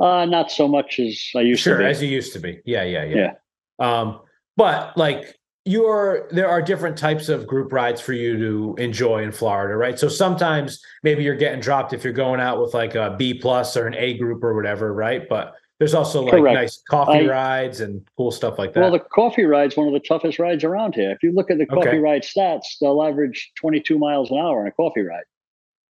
[0.00, 1.90] Uh, not so much as I used sure, to be.
[1.90, 2.60] as you used to be.
[2.64, 3.32] Yeah, yeah, yeah.
[3.78, 4.00] yeah.
[4.00, 4.20] Um,
[4.56, 9.32] but like you're there are different types of group rides for you to enjoy in
[9.32, 9.98] Florida, right?
[9.98, 13.76] So sometimes maybe you're getting dropped if you're going out with like a B plus
[13.76, 15.28] or an A group or whatever, right?
[15.28, 16.54] But there's also like Correct.
[16.54, 18.80] nice coffee I, rides and cool stuff like that.
[18.80, 21.10] Well, the coffee ride's one of the toughest rides around here.
[21.10, 21.98] If you look at the coffee okay.
[21.98, 25.24] ride stats, they'll average 22 miles an hour in a coffee ride.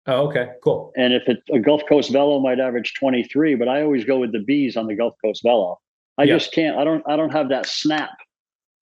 [0.07, 0.93] Oh, okay, cool.
[0.97, 4.33] And if it, a Gulf Coast Velo might average 23, but I always go with
[4.33, 5.79] the Bs on the Gulf Coast Velo.
[6.19, 6.79] I just can't.
[6.79, 7.03] I don't.
[7.07, 8.17] I don't have that snap.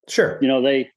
[0.08, 0.38] Sure.
[0.40, 0.90] You know they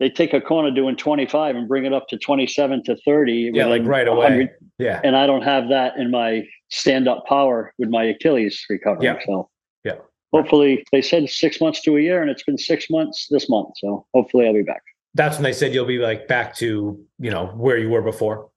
[0.00, 3.52] they take a corner doing 25 and bring it up to 27 to 30.
[3.52, 4.50] Yeah, like right away.
[4.78, 5.00] Yeah.
[5.04, 9.04] And I don't have that in my stand up power with my Achilles recovery.
[9.04, 9.18] Yeah.
[9.26, 9.50] So
[9.84, 9.96] yeah.
[10.32, 13.74] Hopefully, they said six months to a year, and it's been six months this month.
[13.76, 14.82] So hopefully, I'll be back.
[15.14, 18.48] That's when they said you'll be like back to you know where you were before.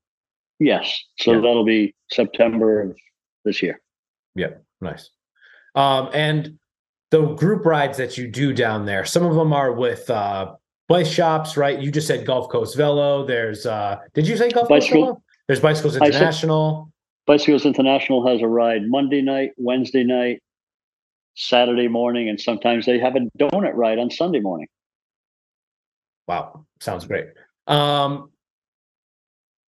[0.60, 0.98] Yes.
[1.20, 1.42] So yeah.
[1.42, 2.96] that'll be September of
[3.44, 3.82] this year.
[4.36, 4.52] Yeah.
[4.80, 5.10] Nice.
[5.76, 6.58] Um, and
[7.14, 10.56] the group rides that you do down there, some of them are with uh,
[10.90, 11.80] bike shops, right?
[11.80, 13.24] You just said Gulf Coast Velo.
[13.24, 15.24] There's, uh, did you say Gulf Bicycle, Coast Velo?
[15.46, 16.92] There's Bicycles International.
[17.28, 20.42] Bicycles International has a ride Monday night, Wednesday night,
[21.36, 24.68] Saturday morning, and sometimes they have a donut ride on Sunday morning.
[26.28, 27.26] Wow, sounds great.
[27.68, 28.32] Um,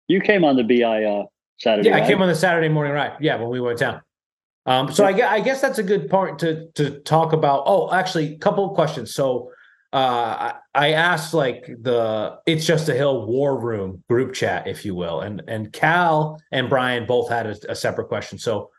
[0.08, 1.24] you came on the BI uh,
[1.58, 1.90] Saturday.
[1.90, 2.04] Yeah, ride.
[2.04, 3.14] I came on the Saturday morning ride.
[3.20, 4.02] Yeah, when we went down.
[4.66, 7.64] Um, so I guess, I guess that's a good part to to talk about.
[7.66, 9.14] Oh, actually, a couple of questions.
[9.14, 9.52] So
[9.92, 14.94] uh, I asked like the it's just a hill war room group chat, if you
[14.96, 18.38] will, and and Cal and Brian both had a, a separate question.
[18.38, 18.70] So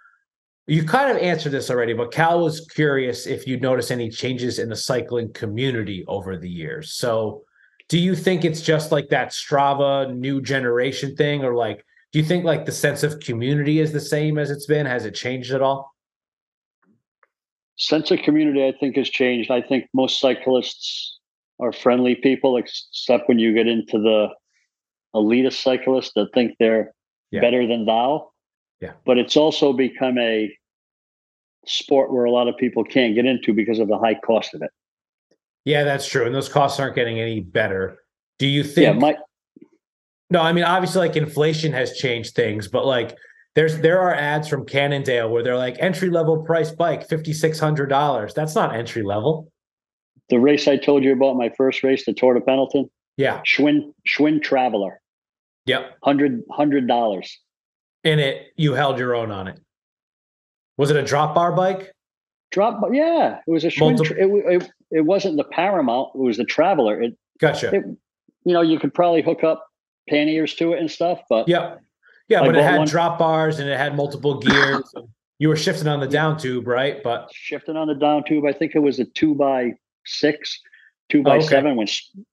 [0.69, 4.61] you kind of answered this already, but Cal was curious if you notice any changes
[4.61, 6.93] in the cycling community over the years.
[6.93, 7.43] So
[7.89, 12.25] do you think it's just like that Strava new generation thing, or like do you
[12.25, 14.85] think like the sense of community is the same as it's been?
[14.85, 15.95] Has it changed at all?
[17.77, 19.51] Sense of community, I think, has changed.
[19.51, 21.19] I think most cyclists
[21.59, 24.29] are friendly people, except when you get into the
[25.15, 26.93] elitist cyclists that think they're
[27.31, 27.41] yeah.
[27.41, 28.31] better than thou.
[28.81, 28.93] Yeah.
[29.07, 30.55] But it's also become a
[31.67, 34.63] sport where a lot of people can't get into because of the high cost of
[34.63, 34.71] it.
[35.65, 36.27] Yeah, that's true.
[36.27, 38.03] And those costs aren't getting any better.
[38.39, 38.85] Do you think?
[38.85, 39.17] Yeah, my.
[40.33, 43.19] No, I mean obviously like inflation has changed things, but like
[43.55, 47.61] there's there are ads from Cannondale where they're like entry level price bike fifty six
[47.61, 48.33] hundred dollars.
[48.33, 49.53] That's not entry level.
[50.31, 52.91] The race I told you about, my first race, the Tour de Pendleton.
[53.19, 53.43] Yeah.
[53.47, 55.03] Schwinn Schwinn Traveler.
[55.67, 55.99] Yep.
[56.03, 57.39] Hundred hundred dollars.
[58.03, 59.61] In it, you held your own on it.
[60.79, 61.93] Was it a drop bar bike?
[62.53, 64.01] Drop, yeah, it was a Schwinn.
[64.01, 67.03] It, it, it wasn't the Paramount; it was the Traveler.
[67.03, 67.75] It gotcha.
[67.75, 67.85] It,
[68.45, 69.67] you know, you could probably hook up
[70.09, 71.77] panniers to it and stuff, but yeah,
[72.29, 72.87] yeah, I but it had one.
[72.87, 74.93] drop bars and it had multiple gears.
[75.39, 77.03] you were shifting on the down tube, right?
[77.03, 79.73] But shifting on the down tube, I think it was a two by
[80.07, 80.61] six,
[81.11, 81.47] two by oh, okay.
[81.47, 81.77] seven.
[81.77, 81.87] When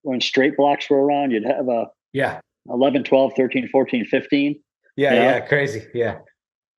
[0.03, 4.59] when straight blocks were around, you'd have a yeah 11, 12, 13, 14, 15.
[4.95, 5.87] Yeah, yeah, crazy.
[5.93, 6.19] Yeah,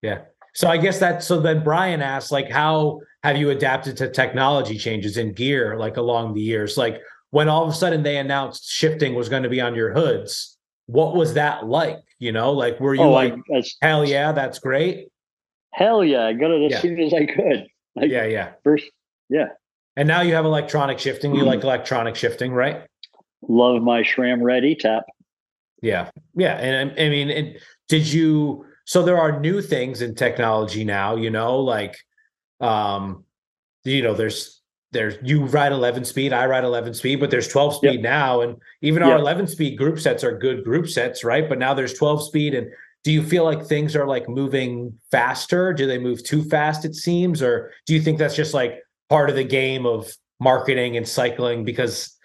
[0.02, 0.22] yeah.
[0.54, 4.78] So I guess that so then Brian asked like how have you adapted to technology
[4.78, 6.76] changes in gear like along the years?
[6.76, 7.00] Like
[7.30, 10.58] when all of a sudden they announced shifting was going to be on your hoods,
[10.92, 11.98] what was that like?
[12.18, 15.08] You know, like were you oh, like I, hell yeah, that's great?
[15.72, 16.80] Hell yeah, I got it as yeah.
[16.80, 17.66] soon as I could.
[17.96, 18.52] Like, yeah, yeah.
[18.62, 18.84] First,
[19.28, 19.48] yeah.
[19.96, 21.32] And now you have electronic shifting.
[21.34, 21.48] You mm-hmm.
[21.48, 22.86] like electronic shifting, right?
[23.48, 25.02] Love my SRAM Red E-TAP.
[25.82, 28.64] Yeah, yeah, and I, I mean, it, did you?
[28.84, 31.16] So there are new things in technology now.
[31.16, 31.96] You know, like
[32.60, 33.24] um,
[33.84, 34.59] you know, there's
[34.92, 38.02] there's you ride 11 speed, I ride 11 speed, but there's 12 speed yep.
[38.02, 39.20] now, and even our yep.
[39.20, 41.48] 11 speed group sets are good group sets, right?
[41.48, 42.68] But now there's 12 speed, and
[43.04, 45.72] do you feel like things are like moving faster?
[45.72, 47.42] Do they move too fast, it seems?
[47.42, 51.64] Or do you think that's just like part of the game of marketing and cycling?
[51.64, 52.16] Because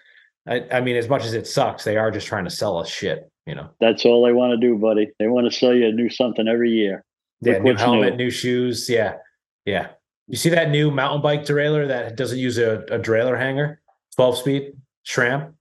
[0.46, 2.88] I, I mean, as much as it sucks, they are just trying to sell us
[2.88, 3.70] shit, you know.
[3.80, 5.08] That's all they want to do, buddy.
[5.18, 7.04] They want to sell you a new something every year.
[7.40, 8.24] Yeah, Look new helmet, new.
[8.24, 8.88] new shoes.
[8.88, 9.16] Yeah.
[9.64, 9.88] Yeah.
[10.28, 13.80] You see that new mountain bike derailleur that doesn't use a, a derailleur hanger?
[14.16, 14.72] 12 speed
[15.06, 15.52] SRAM?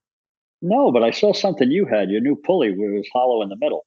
[0.62, 3.49] No, but I saw something you had, your new pulley where it was hollow in
[3.49, 3.86] the middle.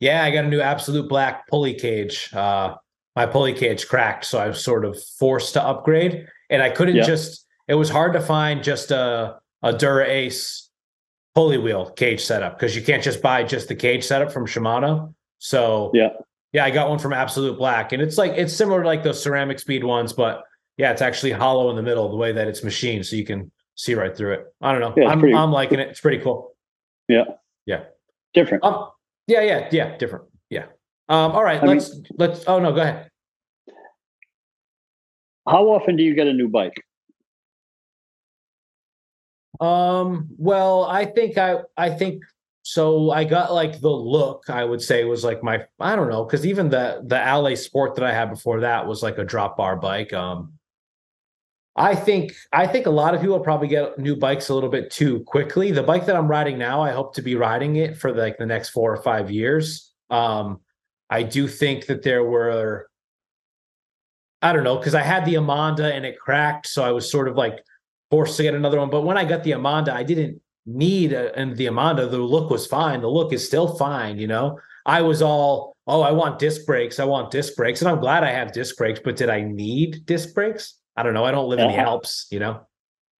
[0.00, 2.30] Yeah, I got a new absolute black pulley cage.
[2.34, 2.74] Uh,
[3.14, 6.26] my pulley cage cracked, so I was sort of forced to upgrade.
[6.48, 7.04] And I couldn't Yeah.
[7.04, 7.46] just.
[7.68, 10.70] It was hard to find just a a Dura Ace
[11.34, 15.14] pulley wheel cage setup because you can't just buy just the cage setup from Shimano.
[15.38, 16.08] So Yeah.
[16.52, 19.22] Yeah, I got one from Absolute Black, and it's like it's similar to like those
[19.22, 20.42] ceramic speed ones, but
[20.76, 23.50] yeah, it's actually hollow in the middle the way that it's machined, so you can
[23.76, 24.46] see right through it.
[24.60, 24.94] I don't know.
[24.96, 25.88] Yeah, I'm pretty- I'm liking it.
[25.88, 26.54] It's pretty cool.
[27.08, 27.24] Yeah.
[27.66, 27.84] Yeah.
[28.34, 28.64] Different.
[28.64, 28.90] Um,
[29.26, 30.24] yeah, yeah, yeah, different.
[30.50, 30.66] Yeah.
[31.08, 32.44] Um, all right, I let's let's.
[32.46, 33.10] Oh no, go ahead.
[35.48, 36.74] How often do you get a new bike?
[39.60, 42.22] Um, well, I think I I think
[42.62, 43.10] so.
[43.10, 44.44] I got like the look.
[44.48, 47.94] I would say was like my I don't know because even the the Allez Sport
[47.96, 50.12] that I had before that was like a drop bar bike.
[50.12, 50.54] Um,
[51.76, 54.90] I think I think a lot of people probably get new bikes a little bit
[54.90, 55.70] too quickly.
[55.70, 58.46] The bike that I'm riding now, I hope to be riding it for like the
[58.46, 59.92] next four or five years.
[60.10, 60.60] Um,
[61.08, 62.88] I do think that there were
[64.42, 67.28] I don't know because I had the Emonda and it cracked, so I was sort
[67.28, 67.64] of like
[68.10, 68.90] forced to get another one.
[68.90, 72.10] But when I got the Emonda, I didn't need a, and the Emonda.
[72.10, 73.00] The look was fine.
[73.00, 74.18] The look is still fine.
[74.18, 76.98] You know, I was all, oh, I want disc brakes.
[76.98, 79.00] I want disc brakes, and I'm glad I have disc brakes.
[79.02, 80.74] But did I need disc brakes?
[80.96, 81.24] I don't know.
[81.24, 81.82] I don't live in the Uh-huh.
[81.90, 82.26] Alps.
[82.30, 82.60] You know.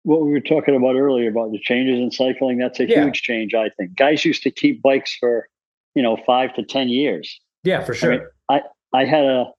[0.02, 3.04] What we were talking about earlier about the changes in cycling, that's a Yeah.
[3.04, 3.94] huge change, I think.
[3.96, 5.46] Guys used to keep bikes for,
[5.94, 7.38] you know, five to 10 years.
[7.64, 8.10] Yeah, for sure.
[8.12, 8.62] mean,
[8.94, 9.52] I had a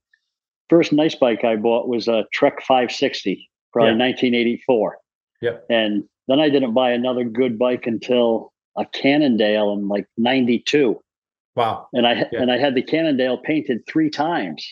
[0.68, 3.98] first nice bike I bought was a Trek 560, probably Yeah.
[3.98, 4.98] 1984.
[5.42, 5.66] Yep.
[5.70, 11.00] And then I didn't buy another good bike until a Cannondale in like 92.
[11.56, 11.88] wow.
[11.94, 12.42] And I Yeah.
[12.42, 14.66] and I had the Cannondale painted three times.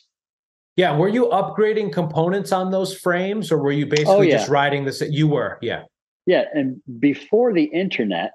[0.78, 0.95] Yeah.
[0.95, 4.38] Were you upgrading components on those frames, or were you basically oh, yeah.
[4.38, 5.02] just riding this?
[5.02, 5.58] You were.
[5.62, 5.84] Yeah.
[6.26, 8.34] Yeah, and before the internet,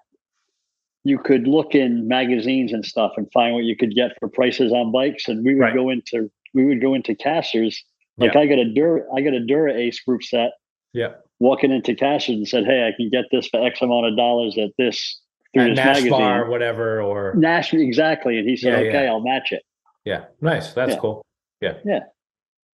[1.05, 4.73] you could look in magazines and stuff and find what you could get for prices
[4.73, 5.29] on bikes.
[5.29, 5.75] And we would Right.
[5.75, 7.83] go into we would go into casters
[8.17, 8.41] Like Yeah.
[8.41, 10.53] I got a Dura I got a Dura Ace group set.
[10.93, 11.15] Yeah.
[11.41, 14.57] Walking into Casters and said, "Hey, I can get this for X amount of dollars
[14.57, 15.21] at this
[15.53, 18.39] through At this Nash magazine." bar, whatever, or Nash, exactly.
[18.39, 19.11] And he said, Yeah, "Okay, yeah.
[19.11, 19.63] I'll match it."
[20.05, 20.73] Yeah, nice.
[20.73, 20.99] That's Yeah.
[20.99, 21.25] cool.
[21.61, 21.75] Yeah.
[21.85, 22.01] Yeah.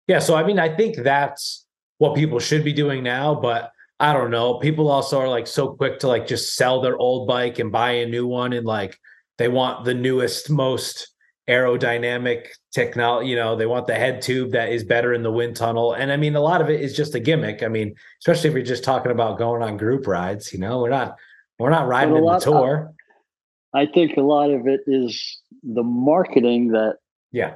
[0.08, 0.20] Yeah.
[0.20, 1.66] So, I mean, I think that's
[2.00, 4.56] what people should be doing now, but I don't know.
[4.60, 7.92] People also are like so quick to like just sell their old bike and buy
[7.92, 8.98] a new one and like
[9.38, 11.14] they want the newest, most
[11.50, 13.30] aerodynamic technology.
[13.30, 15.94] You know, they want the head tube that is better in the wind tunnel.
[15.94, 17.64] And I mean, a lot of it is just a gimmick.
[17.64, 20.90] I mean, especially if you're just talking about going on group rides, you know, we're
[20.90, 21.16] not,
[21.58, 22.94] we're not riding in the lot- uh, tour.
[23.74, 26.96] I think a lot of it is the marketing that
[27.32, 27.56] yeah.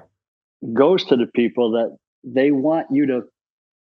[0.72, 3.24] goes to the people that they want you to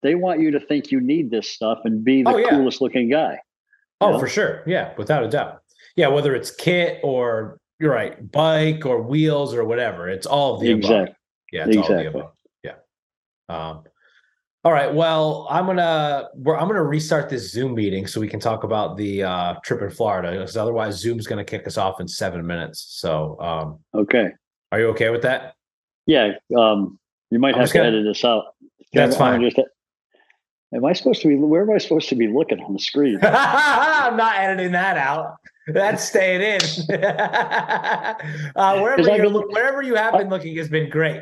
[0.02, 2.50] they want you to think you need this stuff and be the Oh, yeah.
[2.50, 3.40] coolest looking guy.
[4.02, 4.20] Oh, know?
[4.20, 4.62] for sure.
[4.68, 5.62] Yeah, without a doubt.
[5.96, 10.62] Yeah, whether it's kit or you're right, bike or wheels or whatever, it's all of
[10.62, 11.10] the above.
[11.52, 12.20] Yeah, it's all of the Exactly.
[12.22, 12.32] above.
[12.64, 12.74] Yeah.
[13.50, 13.84] Um,
[14.64, 14.92] all right.
[14.94, 18.98] Well, I'm gonna we're, I'm gonna restart this Zoom meeting so we can talk about
[18.98, 22.86] the uh, trip in Florida because otherwise Zoom's gonna kick us off in seven minutes.
[23.00, 24.32] So, um, Okay.
[24.72, 25.54] are you okay with that?
[26.08, 26.32] Yeah.
[26.58, 26.98] Um,
[27.30, 28.46] you might I'm have to gonna- edit this out.
[28.94, 29.50] That's I'm- I'm fine.
[29.50, 29.68] just-
[30.74, 31.36] am I supposed to be?
[31.36, 33.20] Where am I supposed to be looking on the screen?
[33.24, 35.36] I'm not editing that out.
[35.68, 36.96] That's staying in.
[37.04, 41.22] uh, wherever you're, look- wherever you have been looking has been great.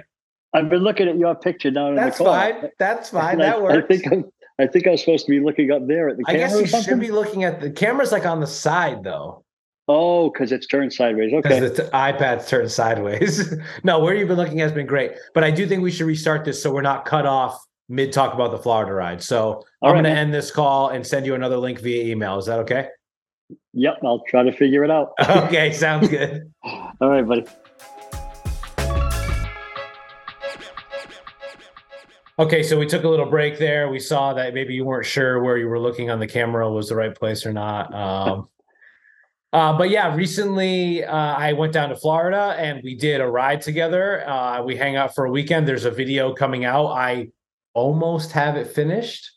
[0.54, 2.62] I've been looking at your picture down in That's the corner.
[2.62, 2.70] fine.
[2.78, 3.34] That's fine.
[3.36, 3.84] And I- That works.
[3.84, 4.26] I think I'm,
[4.60, 6.48] I think I was supposed to be looking up there at the I camera.
[6.48, 9.44] guess or you should be looking at the camera's like on the side though,
[9.88, 11.34] Oh, because it's turned sideways.
[11.34, 11.60] Okay.
[11.60, 13.54] because the t- iPad's turned sideways.
[13.84, 16.46] no, where you've been looking has been great, but I do think we should restart
[16.46, 19.22] this so we're not cut off mid talk about the Florida ride.
[19.24, 22.04] So All I'm right, going to end this call and send you another link via
[22.06, 22.38] email.
[22.38, 22.88] Is that okay?
[23.74, 24.00] Yep.
[24.04, 25.14] I'll try to figure it out.
[25.30, 26.52] okay, sounds good.
[26.64, 27.46] All right, buddy.
[32.40, 33.90] Okay, so we took a little break there.
[33.90, 36.90] We saw that maybe you weren't sure where you were looking on the camera was
[36.90, 37.94] the right place or not.
[37.94, 38.50] Um,
[39.54, 43.62] uh, but yeah, recently uh, I went down to Florida and we did a ride
[43.62, 44.28] together.
[44.28, 45.68] Uh, we hang out for a weekend.
[45.68, 46.88] There's a video coming out.
[46.88, 47.28] I
[47.76, 49.30] almost have it finished.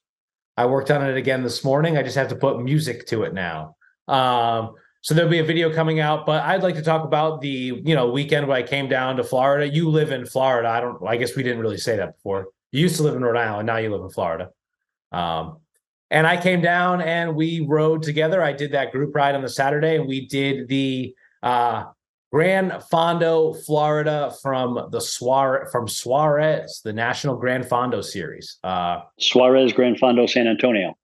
[0.57, 1.99] I worked on it again this morning.
[1.99, 3.77] I just have to put music to it now.
[4.09, 7.81] Um, so there'll be a video coming out, but I'd like to talk about the
[7.85, 9.69] you know weekend when I came down to Florida.
[9.73, 10.69] You live in Florida.
[10.69, 11.01] I don't.
[11.07, 12.49] I guess we didn't really say that before.
[12.73, 13.67] You used to live in Rhode Island.
[13.67, 14.51] Now you live in Florida.
[15.13, 15.59] Um,
[16.11, 18.43] and I came down and we rode together.
[18.43, 21.85] I did that group ride on the Saturday, and we did the uh,
[22.33, 28.59] Gran Fondo, Florida, from the Suarez from Suarez, the National Gran Fondo Series.
[28.65, 30.97] Uh, Suarez Gran Fondo San Antonio.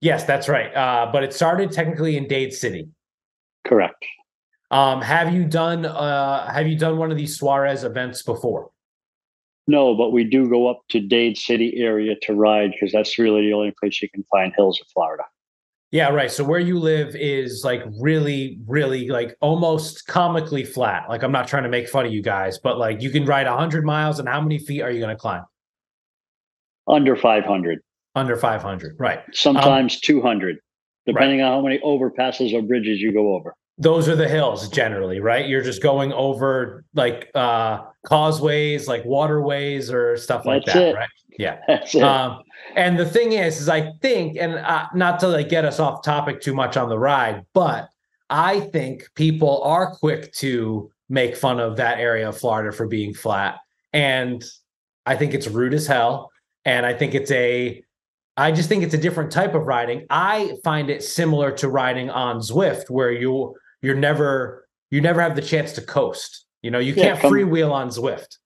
[0.00, 0.74] Yes, that's right.
[0.74, 2.88] Uh, but it started technically in Dade City.
[3.66, 4.04] Correct.
[4.70, 8.70] Um, have you done uh, Have you done one of these Suarez events before?
[9.68, 13.42] No, but we do go up to Dade City area to ride because that's really
[13.46, 15.24] the only place you can find hills of Florida.
[15.92, 16.30] Yeah, right.
[16.30, 21.08] So where you live is like really, really like almost comically flat.
[21.08, 23.46] Like I'm not trying to make fun of you guys, but like you can ride
[23.46, 25.44] 100 miles, and how many feet are you going to climb?
[26.88, 27.80] Under 500.
[28.16, 29.20] Under 500, right?
[29.32, 30.56] Sometimes um, 200,
[31.06, 31.46] depending right.
[31.46, 35.46] on how many overpasses or bridges you go over those are the hills generally, right?
[35.46, 40.94] You're just going over like uh causeways, like waterways or stuff like That's that, it.
[40.94, 41.08] right?
[41.38, 41.58] Yeah.
[41.68, 42.02] That's it.
[42.02, 42.42] Um,
[42.74, 46.02] and the thing is, is I think, and uh, not to like get us off
[46.02, 47.88] topic too much on the ride, but
[48.30, 53.14] I think people are quick to make fun of that area of Florida for being
[53.14, 53.58] flat,
[53.92, 54.42] and
[55.04, 56.30] I think it's rude as hell,
[56.64, 57.84] and I think it's a
[58.36, 60.06] I just think it's a different type of riding.
[60.10, 65.36] I find it similar to riding on Zwift, where you you're never you never have
[65.36, 66.44] the chance to coast.
[66.62, 68.38] You know, you yeah, can't freewheel on Zwift.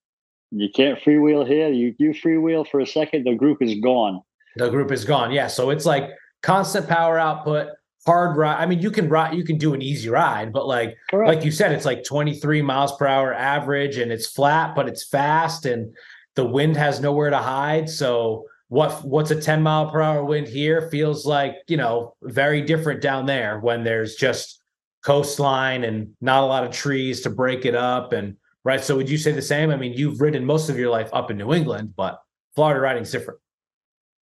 [0.51, 1.69] You can't freewheel here.
[1.69, 4.21] You you freewheel for a second, the group is gone.
[4.55, 5.31] The group is gone.
[5.31, 5.47] Yeah.
[5.47, 6.09] So it's like
[6.41, 7.69] constant power output,
[8.05, 8.61] hard ride.
[8.61, 11.27] I mean, you can ride, you can do an easy ride, but like Correct.
[11.27, 15.07] like you said, it's like 23 miles per hour average and it's flat, but it's
[15.07, 15.93] fast and
[16.35, 17.89] the wind has nowhere to hide.
[17.89, 22.61] So what what's a 10 mile per hour wind here feels like, you know, very
[22.61, 24.63] different down there when there's just
[25.03, 28.81] coastline and not a lot of trees to break it up and right?
[28.81, 29.71] So would you say the same?
[29.71, 32.21] I mean you've ridden most of your life up in new england but
[32.55, 33.41] florida riding's different.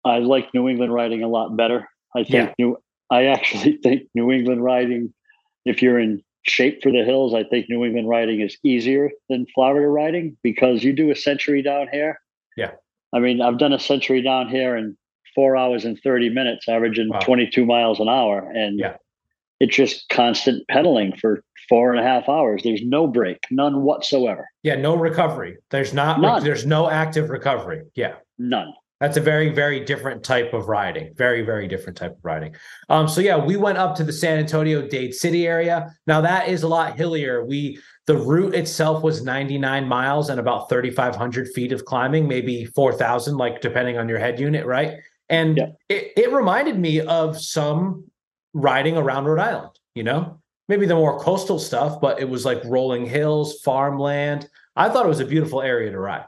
[0.03, 1.87] I like new england riding a lot better.
[2.15, 2.53] I think yeah.
[2.57, 2.77] new
[3.11, 5.13] i actually think new england riding
[5.65, 9.45] if you're in shape for the hills i think new england riding is easier than
[9.53, 12.19] florida riding because you do a century down here.
[12.57, 12.71] Yeah
[13.13, 14.97] i mean i've done a century down here in
[15.33, 17.19] four hours and 30 minutes averaging wow.
[17.19, 18.97] 22 miles an hour and yeah
[19.61, 22.63] it's just constant pedaling for four and a half hours.
[22.63, 24.49] There's no break, none whatsoever.
[24.63, 25.57] Yeah, no recovery.
[25.69, 26.19] There's not.
[26.19, 26.43] None.
[26.43, 27.83] There's no active recovery.
[27.95, 28.73] Yeah, none.
[29.01, 31.11] That's a very, very different type of riding.
[31.15, 32.55] Very, very different type of riding.
[32.87, 35.91] Um, so yeah, we went up to the San Antonio Dade City area.
[36.05, 37.43] Now that is a lot hillier.
[37.43, 43.37] We the route itself was 99 miles and about 3,500 feet of climbing, maybe 4,000,
[43.37, 44.99] like depending on your head unit, right?
[45.29, 45.67] And yeah.
[45.89, 48.05] it, it reminded me of some
[48.53, 50.39] riding around Rhode Island, you know?
[50.67, 54.47] Maybe the more coastal stuff, but it was like rolling hills, farmland.
[54.75, 56.25] I thought it was a beautiful area to ride.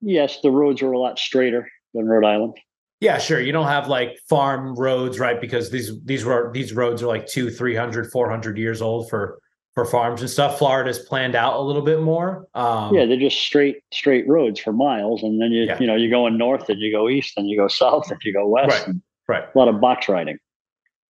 [0.00, 2.54] Yes, the roads are a lot straighter than Rhode Island.
[3.00, 3.40] Yeah, sure.
[3.40, 5.40] You don't have like farm roads, right?
[5.40, 9.38] Because these these were these roads are like two, 300, 400 years old for
[9.74, 10.58] for farms and stuff.
[10.58, 12.46] Florida's planned out a little bit more.
[12.54, 15.78] Um, yeah, they're just straight straight roads for miles, and then you yeah.
[15.78, 18.20] you know you go in north and you go east and you go south and
[18.24, 18.86] you go west.
[18.86, 18.96] Right.
[19.26, 19.44] Right.
[19.54, 20.38] A lot of box riding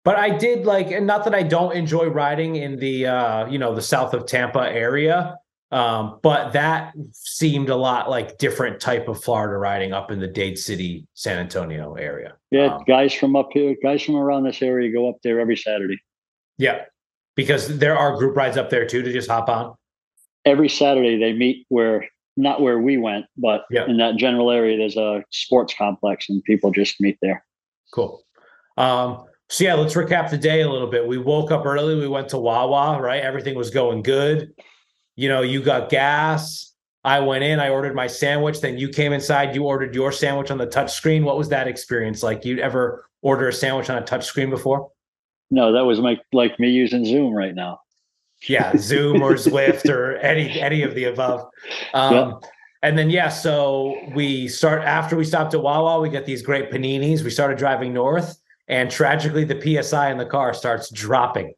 [0.05, 3.59] but I did like, and not that I don't enjoy riding in the uh, you
[3.59, 5.37] know the south of Tampa area,
[5.73, 10.29] um, but that seemed a lot like different type of Florida riding up in the
[10.29, 12.35] Dade City, San Antonio area.
[12.51, 15.57] Yeah, um, guys from up here, guys from around this area go up there every
[15.57, 15.99] Saturday.
[16.59, 16.83] Yeah,
[17.37, 19.75] because there are group rides up there too to just hop on.
[20.45, 22.07] Every Saturday they meet where
[22.37, 23.87] not where we went, but yeah.
[23.87, 27.45] in that general area, there's a sports complex and people just meet there.
[27.95, 28.23] Cool.
[28.77, 31.07] Um, so yeah, let's recap the day a little bit.
[31.07, 31.95] We woke up early.
[31.97, 33.01] We went to Wawa.
[33.01, 34.53] Right, everything was going good.
[35.17, 36.73] You know, you got gas.
[37.05, 37.59] I went in.
[37.59, 38.61] I ordered my sandwich.
[38.61, 39.55] Then you came inside.
[39.55, 41.25] You ordered your sandwich on the touch screen.
[41.25, 42.45] What was that experience like?
[42.45, 44.91] You'd ever order a sandwich on a touch screen before?
[45.51, 47.81] No, that was my like me using Zoom right now.
[48.49, 51.49] Yeah, Zoom or Zwift or any any of the above.
[51.95, 52.51] Um, yep.
[52.85, 56.01] And then yeah, so we start after we stopped at Wawa.
[56.01, 57.23] We get these great paninis.
[57.23, 58.37] We started driving north
[58.69, 61.53] and tragically the psi in the car starts dropping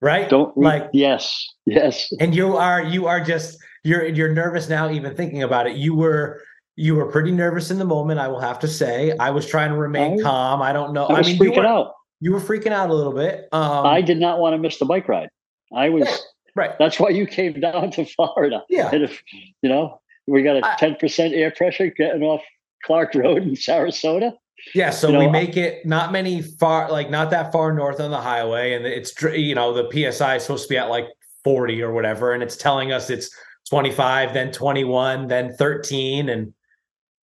[0.00, 0.28] right?
[0.28, 1.46] Don't like yes.
[1.66, 2.12] Yes.
[2.20, 5.76] and you are you are just you're you're nervous now even thinking about it.
[5.76, 6.42] You were
[6.76, 9.12] you were pretty nervous in the moment i will have to say.
[9.18, 10.62] I was trying to remain I, calm.
[10.62, 11.06] I don't know.
[11.06, 11.92] I, I mean freaking you were, out.
[12.20, 14.84] you were freaking out a little bit um, i did not want to miss the
[14.84, 15.28] bike ride.
[15.74, 16.08] I was
[16.54, 18.62] right that's why you came down to florida.
[18.68, 18.90] Yeah.
[18.92, 19.22] And if
[19.62, 22.42] you know we got a 10% air pressure getting off
[22.84, 24.32] clark road in sarasota
[24.74, 28.00] Yeah, so you know, we make it not many far, like not that far north
[28.00, 31.06] on the highway, and it's you know the psi is supposed to be at like
[31.44, 33.30] forty or whatever, and it's telling us it's
[33.68, 36.52] twenty five, then twenty one, then thirteen, and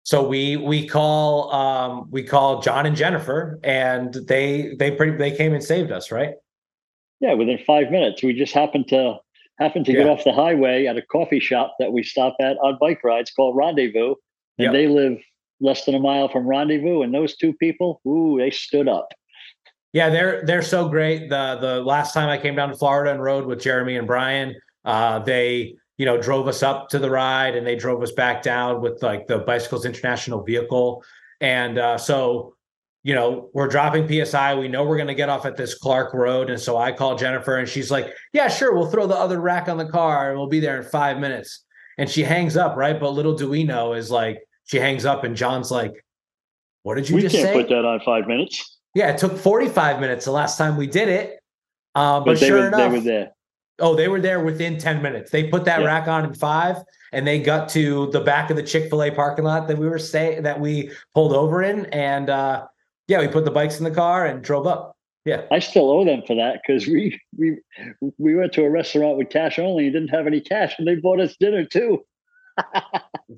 [0.04, 5.36] so we we call um we call John and Jennifer, and they they pretty they
[5.36, 6.34] came and saved us, right?
[7.20, 9.16] Yeah, within five minutes, we just happened to
[9.58, 10.00] happened to yeah.
[10.00, 13.30] get off the highway at a coffee shop that we stop at on bike rides
[13.30, 14.14] called Rendezvous,
[14.58, 14.72] and yep.
[14.72, 15.18] they live
[15.60, 19.08] less than a mile from Rendezvous, and those two people, ooh, they stood up.
[19.94, 21.30] Yeah, they're they're so great.
[21.30, 24.56] The the last time I came down to Florida and rode with Jeremy and Brian,
[24.84, 28.42] uh, they you know drove us up to the ride and they drove us back
[28.42, 31.04] down with like the Bicycles International vehicle,
[31.40, 32.56] and uh, so
[33.04, 34.56] you know we're dropping PSI.
[34.56, 37.14] We know we're going to get off at this Clark Road, and so I call
[37.14, 40.38] Jennifer and she's like, "Yeah, sure, we'll throw the other rack on the car and
[40.38, 41.64] we'll be there in five minutes."
[41.98, 42.98] And she hangs up, right?
[42.98, 45.92] But little do we know is like she hangs up and John's like,
[46.82, 47.62] What did you just say?" we just can't say?
[47.62, 48.78] put that on five minutes.
[48.94, 51.40] Yeah, it took 45 minutes the last time we did it.
[51.94, 53.30] Um, but, but sure were, enough, they were there.
[53.80, 55.30] Oh, they were there within 10 minutes.
[55.30, 55.86] They put that yeah.
[55.86, 56.76] rack on in five
[57.12, 60.42] and they got to the back of the Chick-fil-A parking lot that we were staying
[60.44, 61.86] that we pulled over in.
[61.86, 62.66] And uh,
[63.08, 64.96] yeah, we put the bikes in the car and drove up.
[65.24, 65.42] Yeah.
[65.50, 67.56] I still owe them for that because we we
[68.18, 70.96] we went to a restaurant with cash only and didn't have any cash and they
[70.96, 72.04] bought us dinner too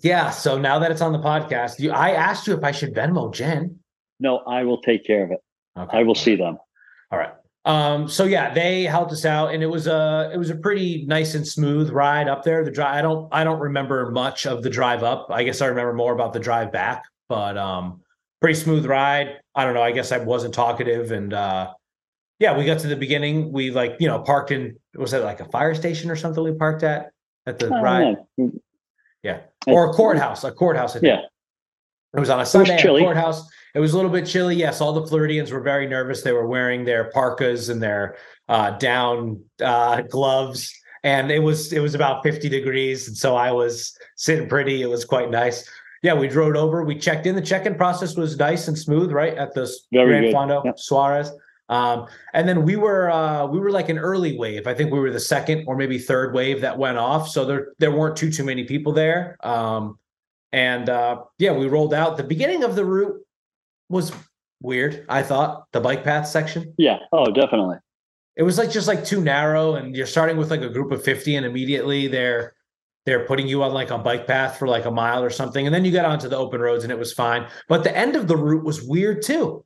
[0.03, 0.31] yeah.
[0.31, 3.33] So now that it's on the podcast, you, I asked you if I should Venmo
[3.33, 3.79] Jen.
[4.21, 5.41] No, I will take care of it.
[5.79, 5.99] Okay.
[5.99, 6.59] I will see them.
[7.11, 7.33] All right.
[7.67, 11.05] Um, so yeah, they helped us out, and it was a it was a pretty
[11.07, 12.65] nice and smooth ride up there.
[12.65, 15.27] The drive, I don't I don't remember much of the drive up.
[15.31, 18.03] I guess I remember more about the drive back, but um,
[18.41, 19.41] pretty smooth ride.
[19.57, 19.83] I don't know.
[19.83, 21.73] I guess I wasn't talkative, and uh,
[22.39, 23.53] yeah, we got to the beginning.
[23.53, 26.45] We like you know parked in was it like a fire station or something?
[26.45, 27.11] We parked at
[27.47, 28.17] at the ride.
[28.37, 28.53] Know.
[29.27, 29.41] Yeah.
[29.75, 30.97] Or a courthouse, a courthouse.
[30.97, 31.13] I think.
[31.13, 31.23] Yeah.
[32.17, 33.47] It was on a Sunday a courthouse.
[33.75, 34.57] It was a little bit chilly.
[34.57, 36.23] Yes, all the Floridians were very nervous.
[36.23, 38.17] They were wearing their parkas and their
[38.49, 40.73] uh, down uh, gloves,
[41.03, 43.09] and it was it was about fifty degrees.
[43.09, 44.81] And so I was sitting pretty.
[44.81, 45.69] It was quite nice.
[46.03, 46.85] Yeah, we drove over.
[46.85, 47.35] We checked in.
[47.35, 50.35] The check-in process was nice and smooth, right at the very Grand good.
[50.35, 50.79] Fondo.
[50.79, 51.31] Suarez.
[51.69, 54.67] Um, and then we were uh, we were like an early wave.
[54.67, 57.29] I think we were the second or maybe third wave that went off.
[57.29, 59.37] So there there weren't too too many people there.
[59.43, 59.99] Um,
[60.53, 62.17] and uh, yeah, we rolled out.
[62.17, 63.21] The beginning of the route
[63.89, 64.13] was
[64.63, 65.05] weird.
[65.09, 66.73] I thought the bike path section.
[66.79, 66.99] Yeah.
[67.13, 67.77] Oh, definitely.
[68.37, 71.03] It was like just like too narrow, and you're starting with like a group of
[71.03, 72.55] fifty, and immediately they're
[73.07, 75.75] they're putting you on like a bike path for like a mile or something, and
[75.75, 77.49] then you got onto the open roads, and it was fine.
[77.69, 79.65] But the end of the route was weird too.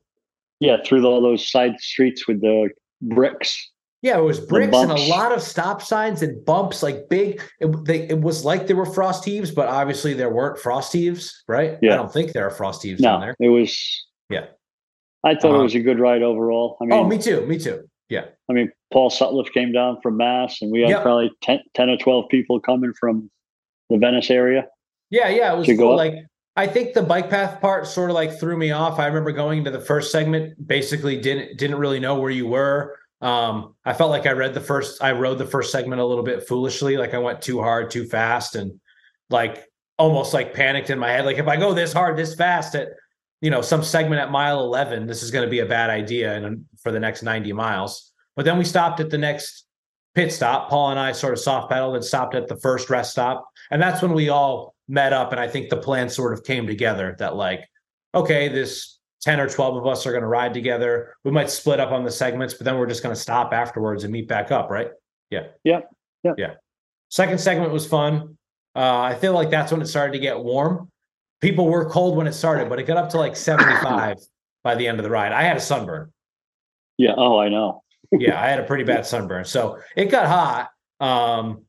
[0.61, 2.69] Yeah, through all those side streets with the
[3.01, 3.69] bricks.
[4.03, 7.41] Yeah, it was bricks and a lot of stop signs and bumps, like big.
[7.59, 11.43] It, they, it was like there were frost heaves, but obviously there weren't frost heaves,
[11.47, 11.77] right?
[11.81, 11.93] Yeah.
[11.93, 13.35] I don't think there are frost heaves no, down there.
[13.39, 14.05] It was.
[14.29, 14.45] Yeah.
[15.23, 16.77] I thought um, it was a good ride overall.
[16.81, 17.45] I oh, mean, oh, me too.
[17.45, 17.87] Me too.
[18.09, 18.25] Yeah.
[18.49, 21.03] I mean, Paul Sutliff came down from Mass, and we had yep.
[21.03, 23.29] probably 10, 10, or 12 people coming from
[23.89, 24.65] the Venice area.
[25.11, 25.53] Yeah, yeah.
[25.53, 25.95] It was cool.
[25.95, 26.15] Like,
[26.55, 28.99] I think the bike path part sort of like threw me off.
[28.99, 32.97] I remember going into the first segment, basically didn't didn't really know where you were.
[33.21, 36.23] Um, I felt like I read the first, I rode the first segment a little
[36.23, 38.79] bit foolishly, like I went too hard, too fast, and
[39.29, 39.63] like
[39.97, 41.25] almost like panicked in my head.
[41.25, 42.89] Like if I go this hard, this fast at
[43.39, 46.35] you know some segment at mile eleven, this is going to be a bad idea,
[46.35, 48.11] and for the next ninety miles.
[48.35, 49.65] But then we stopped at the next
[50.15, 50.69] pit stop.
[50.69, 53.81] Paul and I sort of soft pedaled and stopped at the first rest stop, and
[53.81, 57.15] that's when we all met up and I think the plan sort of came together
[57.17, 57.61] that like,
[58.13, 61.15] okay, this 10 or 12 of us are going to ride together.
[61.23, 64.03] We might split up on the segments, but then we're just going to stop afterwards
[64.03, 64.89] and meet back up, right?
[65.29, 65.47] Yeah.
[65.63, 65.81] Yeah.
[66.23, 66.33] Yeah.
[66.37, 66.53] Yeah.
[67.09, 68.37] Second segment was fun.
[68.75, 70.89] Uh, I feel like that's when it started to get warm.
[71.39, 74.17] People were cold when it started, but it got up to like 75
[74.63, 75.31] by the end of the ride.
[75.31, 76.11] I had a sunburn.
[76.97, 77.13] Yeah.
[77.15, 77.83] Oh, I know.
[78.11, 79.45] yeah, I had a pretty bad sunburn.
[79.45, 80.69] So it got hot.
[80.99, 81.63] Um,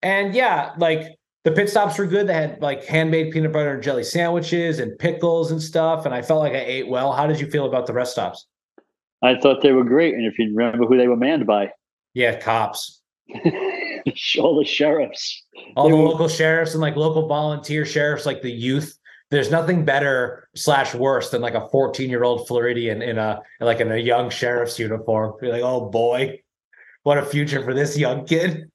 [0.00, 2.26] and yeah, like the pit stops were good.
[2.26, 6.04] They had like handmade peanut butter and jelly sandwiches and pickles and stuff.
[6.04, 7.12] And I felt like I ate well.
[7.12, 8.46] How did you feel about the rest stops?
[9.22, 10.14] I thought they were great.
[10.14, 11.70] And if you remember who they were manned by,
[12.14, 13.00] yeah, cops,
[14.38, 15.42] all the sheriffs,
[15.76, 16.08] all they the were...
[16.08, 18.96] local sheriffs and like local volunteer sheriffs, like the youth.
[19.30, 23.80] There's nothing better slash worse than like a 14 year old Floridian in a like
[23.80, 25.34] in a young sheriff's uniform.
[25.42, 26.40] You're like, oh boy,
[27.02, 28.70] what a future for this young kid.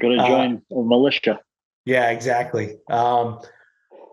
[0.00, 1.40] Gonna uh, join uh, a militia.
[1.88, 2.76] Yeah, exactly.
[2.90, 3.40] Um,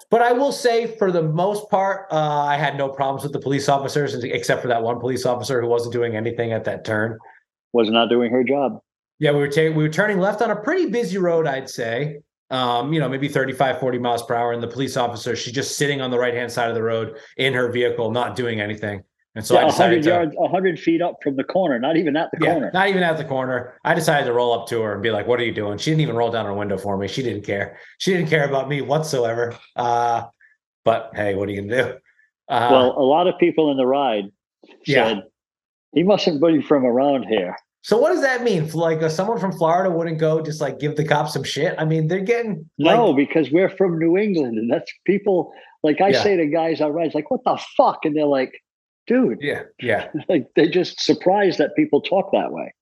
[0.10, 3.40] but I will say, for the most part, uh, I had no problems with the
[3.40, 7.18] police officers, except for that one police officer who wasn't doing anything at that turn.
[7.74, 8.80] Was not doing her job.
[9.20, 12.20] Yeah, we were taking we were turning left on a pretty busy road, I'd say.
[12.52, 14.54] um, you know, maybe 35, 40 miles per hour.
[14.54, 17.18] And the police officer, she's just sitting on the right hand side of the road
[17.38, 19.04] in her vehicle, not doing anything.
[19.36, 21.98] And so yeah, I decided 100 to, yards, 100 feet up from the corner, not
[21.98, 22.72] even at the yeah, corner.
[22.74, 23.78] not even at the corner.
[23.84, 25.92] I decided to roll up to her and be like, "What are you doing?" She
[25.92, 27.08] didn't even roll down her window for me.
[27.10, 27.78] She didn't care.
[27.98, 29.54] She didn't care about me whatsoever.
[29.76, 30.24] Uh,
[30.86, 31.90] but hey, what are you gonna do?
[32.48, 34.26] Uh, well, a lot of people in the ride
[34.86, 35.08] Yeah.
[35.08, 35.24] said
[35.94, 37.56] he mustn't be from around here.
[37.82, 38.70] so what does that mean?
[38.72, 41.76] Like, uh, someone from Florida wouldn't go just like give the cops some shit?
[41.78, 45.52] I mean, they're getting No, because we're from New England, and that's people
[45.84, 46.24] like I Yeah.
[46.24, 48.54] say to guys on rides, like, "What the fuck?" And they're like,
[49.08, 50.08] "Dude," yeah, yeah.
[50.30, 52.74] like they just surprised that people talk that way.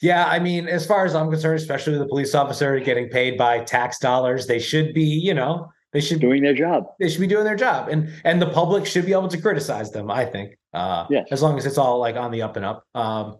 [0.00, 3.38] Yeah, I mean, as far as I'm concerned, especially with a police officer getting paid
[3.38, 6.86] by tax dollars, they should be, you know, they should be Doing their job.
[6.98, 9.92] they should be doing their job, and and the public should be able to criticize
[9.92, 10.10] them.
[10.10, 11.28] I think, uh, Yes.
[11.30, 12.84] as long as it's all like on the up and up.
[12.94, 13.36] Um,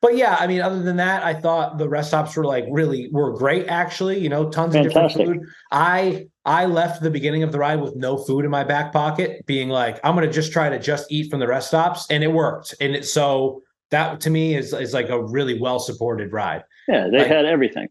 [0.00, 3.08] but yeah, I mean, other than that, I thought the rest stops were like really
[3.10, 3.66] were great.
[3.66, 5.02] Actually, you know, tons Fantastic.
[5.02, 5.48] of different food.
[5.72, 9.44] I I left the beginning of the ride with no food in my back pocket,
[9.46, 12.32] being like, I'm gonna just try to just eat from the rest stops, and it
[12.32, 12.74] worked.
[12.80, 16.64] And it so that to me is is like a really well supported ride.
[16.88, 17.88] Yeah, they Like- had everything.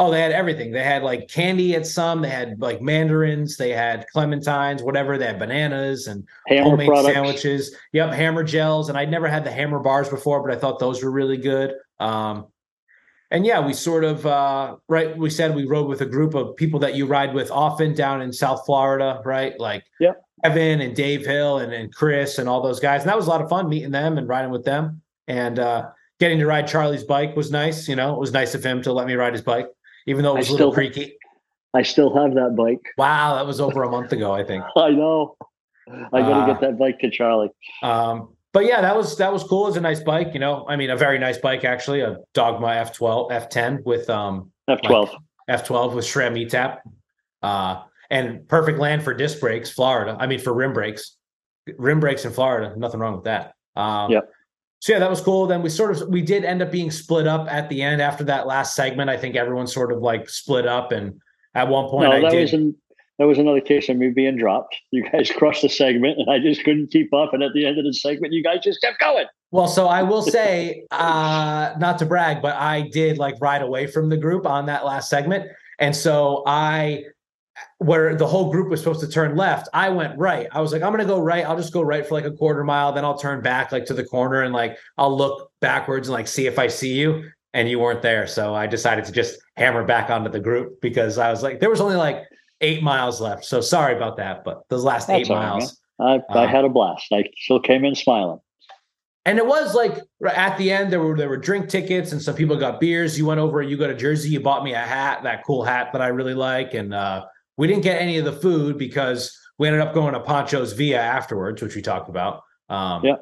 [0.00, 0.72] Oh, they had everything.
[0.72, 2.22] They had like candy at some.
[2.22, 3.58] They had like mandarins.
[3.58, 5.18] They had clementines, whatever.
[5.18, 7.14] They had bananas and Hammer homemade products.
[7.14, 7.76] sandwiches.
[7.92, 8.88] Yep, hammer gels.
[8.88, 11.74] And I'd never had the hammer bars before, but I thought those were really good.
[11.98, 12.46] Um,
[13.30, 15.16] and yeah, we sort of uh, right.
[15.16, 18.22] We said we rode with a group of people that you ride with often down
[18.22, 19.58] in South Florida, right?
[19.58, 19.84] Like.
[20.42, 23.02] Evan and Dave Hill and, and Chris and all those guys.
[23.02, 25.02] And that was a lot of fun meeting them and riding with them.
[25.28, 27.86] And uh, getting to ride Charlie's bike was nice.
[27.86, 29.66] You know, it was nice of him to let me ride his bike,
[30.06, 31.14] even though it was a little still- creaky.
[31.74, 32.80] I still have that bike.
[32.96, 34.64] Wow, that was over a month ago, I think.
[34.76, 35.36] I know.
[36.10, 37.50] I got to Uh, get that bike to Charlie.
[37.82, 39.68] Um, but yeah, that was that was cool.
[39.68, 40.66] It's a nice bike, you know.
[40.68, 45.14] I mean, a very nice bike actually, a Dogma F12, F10 with um F12.
[45.48, 46.78] F12 with SRAM ETAP.
[47.42, 50.16] Uh and perfect land for disc brakes, Florida.
[50.18, 51.16] I mean for rim brakes.
[51.78, 53.54] Rim brakes in Florida, nothing wrong with that.
[53.76, 54.32] Um Yep.
[54.80, 55.46] so yeah, that was cool.
[55.46, 58.24] Then we sort of we did end up being split up at the end after
[58.24, 59.10] that last segment.
[59.10, 61.20] I think everyone sort of like split up and
[61.54, 62.76] at one point no, I that did was an,
[63.20, 64.74] that was another case of me being dropped.
[64.92, 67.34] You guys crushed the segment, and I just couldn't keep up.
[67.34, 69.26] And at the end of the segment, you guys just kept going.
[69.50, 73.86] Well, so I will say, uh, not to brag, but I did like ride away
[73.88, 75.50] from the group on that last segment.
[75.78, 77.04] And so I,
[77.76, 80.46] where the whole group was supposed to turn left, I went right.
[80.52, 81.44] I was like, I'm going to go right.
[81.44, 82.90] I'll just go right for like a quarter mile.
[82.90, 86.26] Then I'll turn back like to the corner and like I'll look backwards and like
[86.26, 87.24] see if I see you.
[87.52, 88.26] And you weren't there.
[88.28, 91.68] So I decided to just hammer back onto the group because I was like, there
[91.68, 92.24] was only like
[92.60, 93.44] eight miles left.
[93.44, 94.44] So sorry about that.
[94.44, 95.78] But those last That's eight right, miles.
[95.98, 97.06] I, I Uh, had a blast.
[97.12, 98.40] I still came in smiling.
[99.26, 99.98] And it was like
[100.34, 103.18] at the end there were there were drink tickets and some people got beers.
[103.18, 105.90] You went over, you got a jersey, you bought me a hat, that cool hat
[105.92, 106.72] that I really like.
[106.74, 107.26] And uh,
[107.58, 110.98] we didn't get any of the food because we ended up going to Pancho's Villa
[110.98, 112.40] afterwards, which we talked about.
[112.70, 113.16] Um, Yeah.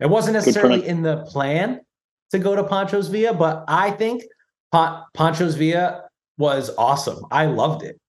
[0.00, 1.80] It wasn't necessarily in the plan
[2.32, 4.24] to go to Pancho's Villa, but I think
[4.72, 6.04] Pon- Pancho's Villa
[6.38, 7.24] was awesome.
[7.30, 8.00] I loved it.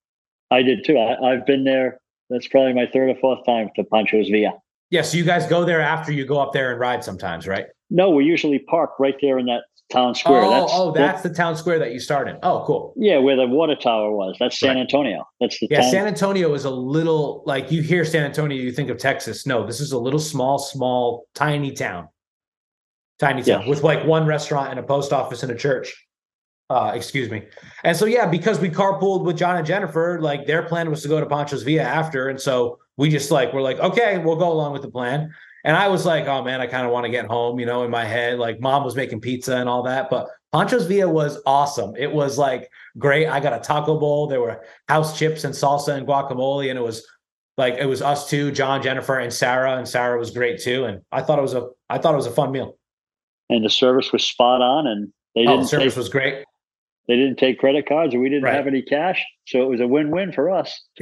[0.54, 0.98] I did too.
[0.98, 2.00] I, I've been there.
[2.30, 4.54] That's probably my third or fourth time to Pancho's Villa.
[4.90, 7.66] Yeah, so you guys go there after you go up there and ride sometimes, right?
[7.90, 10.42] No, we usually park right there in that town square.
[10.44, 12.38] oh, that's, oh, that- that's the town square that you start in.
[12.44, 12.94] Oh, cool.
[12.98, 14.36] yeah, where the water tower was.
[14.40, 14.82] That's San Right.
[14.82, 15.28] Antonio.
[15.40, 15.92] That's the Yeah, town.
[15.92, 19.46] San Antonio is a little like you hear San Antonio, you think of Texas.
[19.48, 22.08] No, this is a little small, small, tiny town.
[23.20, 23.70] Tiny town Yeah.
[23.70, 25.94] with like one restaurant and a post office and a church.
[26.74, 27.44] Uh, excuse me.
[27.84, 31.08] And so yeah, because we carpooled with John and Jennifer, like their plan was to
[31.08, 32.30] go to Pancho's Villa after.
[32.30, 35.32] And so we just like we're like, okay, we'll go along with the plan.
[35.66, 37.84] And I was like, oh man, I kind of want to get home, you know,
[37.84, 38.40] in my head.
[38.40, 40.10] Like mom was making pizza and all that.
[40.10, 41.96] But Pancho's Villa was awesome.
[41.96, 43.28] It was like great.
[43.28, 44.28] I got a taco bowl.
[44.28, 46.70] There were house chips and salsa and guacamole.
[46.70, 47.06] And it was
[47.58, 49.78] like it was us two, John, Jennifer, and Sara.
[49.78, 50.86] And Sara was great too.
[50.86, 52.78] And I thought it was a I thought it was a fun meal.
[53.50, 54.88] and the service was spot on.
[54.88, 56.44] And they Oh, the service take, was great.
[57.08, 58.56] They didn't take credit cards, and we didn't Right.
[58.56, 60.82] have any cash, so it was a win-win for us.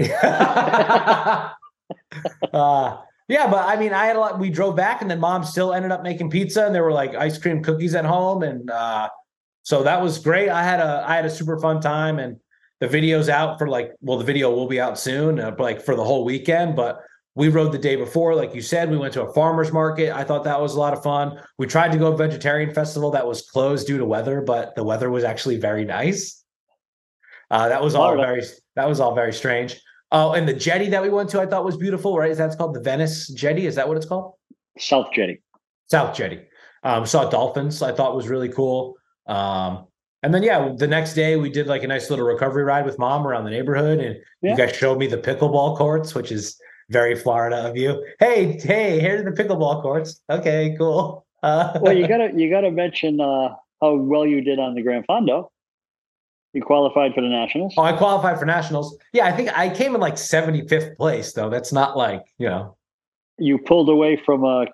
[2.53, 2.97] uh,
[3.27, 4.39] yeah, but I mean, I had a lot.
[4.39, 7.15] We drove back, and then mom still ended up making pizza, and there were like
[7.15, 9.09] ice cream cookies at home, and uh,
[9.63, 10.49] so that was great.
[10.49, 12.37] I had a I had a super fun time, and
[12.79, 15.95] the video's out for like well, the video will be out soon, uh, like for
[15.95, 16.75] the whole weekend.
[16.75, 17.01] But
[17.35, 18.89] we rode the day before, like you said.
[18.89, 20.11] We went to a farmers market.
[20.13, 21.39] I thought that was a lot of fun.
[21.57, 24.75] We tried to go to a vegetarian festival that was closed due to weather, but
[24.75, 26.43] the weather was actually very nice.
[27.49, 28.43] Uh, that was all very
[28.75, 29.79] that was all very strange.
[30.13, 32.31] Oh, and the jetty that we went to, I thought was beautiful, right?
[32.31, 33.65] Is that's called the Venice Jetty?
[33.65, 34.33] Is that what it's called?
[34.77, 35.41] South Jetty.
[35.89, 36.41] South Jetty.
[36.83, 37.81] Um, saw dolphins.
[37.81, 38.95] I thought was really cool.
[39.27, 39.87] Um,
[40.23, 42.99] and then yeah, the next day we did like a nice little recovery ride with
[42.99, 44.51] mom around the neighborhood, and Yeah.
[44.51, 46.57] you guys showed me the pickleball courts, which is
[46.91, 48.05] very Florida of you.
[48.19, 50.21] Hey, hey, here's the pickleball courts.
[50.29, 51.25] Okay, cool.
[51.41, 55.03] Uh, Well, you gotta you gotta mention uh, how well you did on the Gran
[55.09, 55.49] Fondo.
[56.53, 57.73] You qualified for the Nationals.
[57.77, 58.97] oh, I qualified for nationals.
[59.13, 61.49] Yeah, I think I came in like 75th place, though.
[61.49, 62.75] That's not like you know.
[63.37, 64.65] You pulled away from a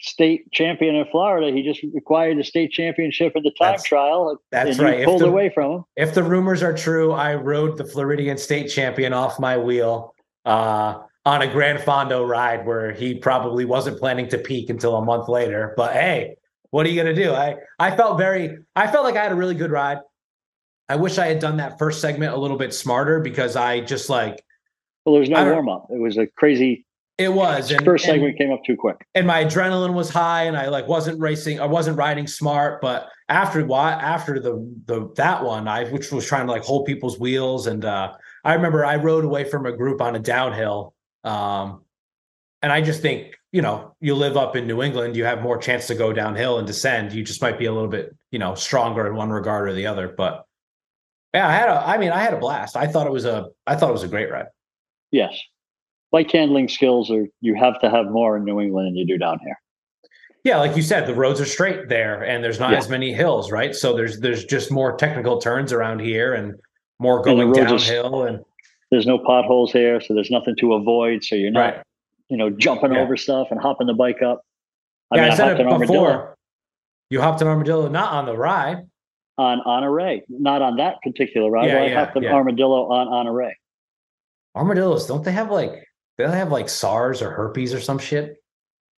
[0.00, 1.52] state champion in Florida.
[1.54, 4.36] He just acquired the state championship in the time That's- trial.
[4.50, 5.00] That's right.
[5.00, 5.84] You pulled the- away from him.
[5.96, 10.14] if the rumors are true, I rode the Floridian state champion off my wheel
[10.46, 15.04] uh, on a Gran Fondo ride where he probably wasn't planning to peak until a
[15.04, 15.74] month later.
[15.76, 16.36] But hey,
[16.70, 17.32] what are you gonna do?
[17.32, 19.98] I I felt very I felt like I had a really good ride.
[20.88, 24.08] I wish I had done that first segment a little bit smarter because I just
[24.08, 24.42] like
[25.04, 25.86] Well, there's I no warm up.
[25.90, 26.84] It was a crazy
[27.18, 28.96] it was and, first and- segment came up too quick.
[29.14, 33.10] and my adrenaline was high and I like wasn't racing I wasn't riding smart but
[33.28, 34.54] after why after the
[34.86, 38.54] the that one I which was trying to like hold people's wheels and uh I
[38.54, 40.94] remember I rode away from a group on a downhill
[41.24, 41.82] um
[42.62, 45.58] and I just think you know you live up in New England you have more
[45.58, 48.54] chance to go downhill and descend you just might be a little bit you know
[48.54, 50.44] stronger in one regard or the other but
[51.34, 53.48] yeah I had a I mean I had a blast I thought it was a
[53.66, 54.46] I thought it was a great ride
[55.12, 55.38] Yes.
[56.12, 59.18] Bike handling skills are you have to have more in New England than you do
[59.18, 59.60] down here.
[60.44, 62.78] Yeah, like you said, the roads are straight there, and there's not Yeah.
[62.78, 63.74] as many hills, right?
[63.74, 66.54] So there's there's just more technical turns around here, and
[66.98, 68.44] more And going are downhill, and
[68.90, 71.22] There's no potholes here, so there's nothing to avoid.
[71.24, 71.82] So you're not, right.
[72.28, 73.00] you know, jumping Yeah.
[73.00, 74.42] over stuff and hopping the bike up.
[75.10, 76.34] I yeah, mean, I I, said hopped it an armadillo before.
[77.10, 78.78] You hopped an armadillo, not on the ride.
[79.38, 81.66] on on Honore, not on that particular ride.
[81.68, 82.32] Yeah, but I yeah, hopped an yeah.
[82.34, 83.52] armadillo on Honore.
[84.56, 85.72] Armadillos, don't they have like
[86.18, 88.36] they have like SARS or herpes or some shit?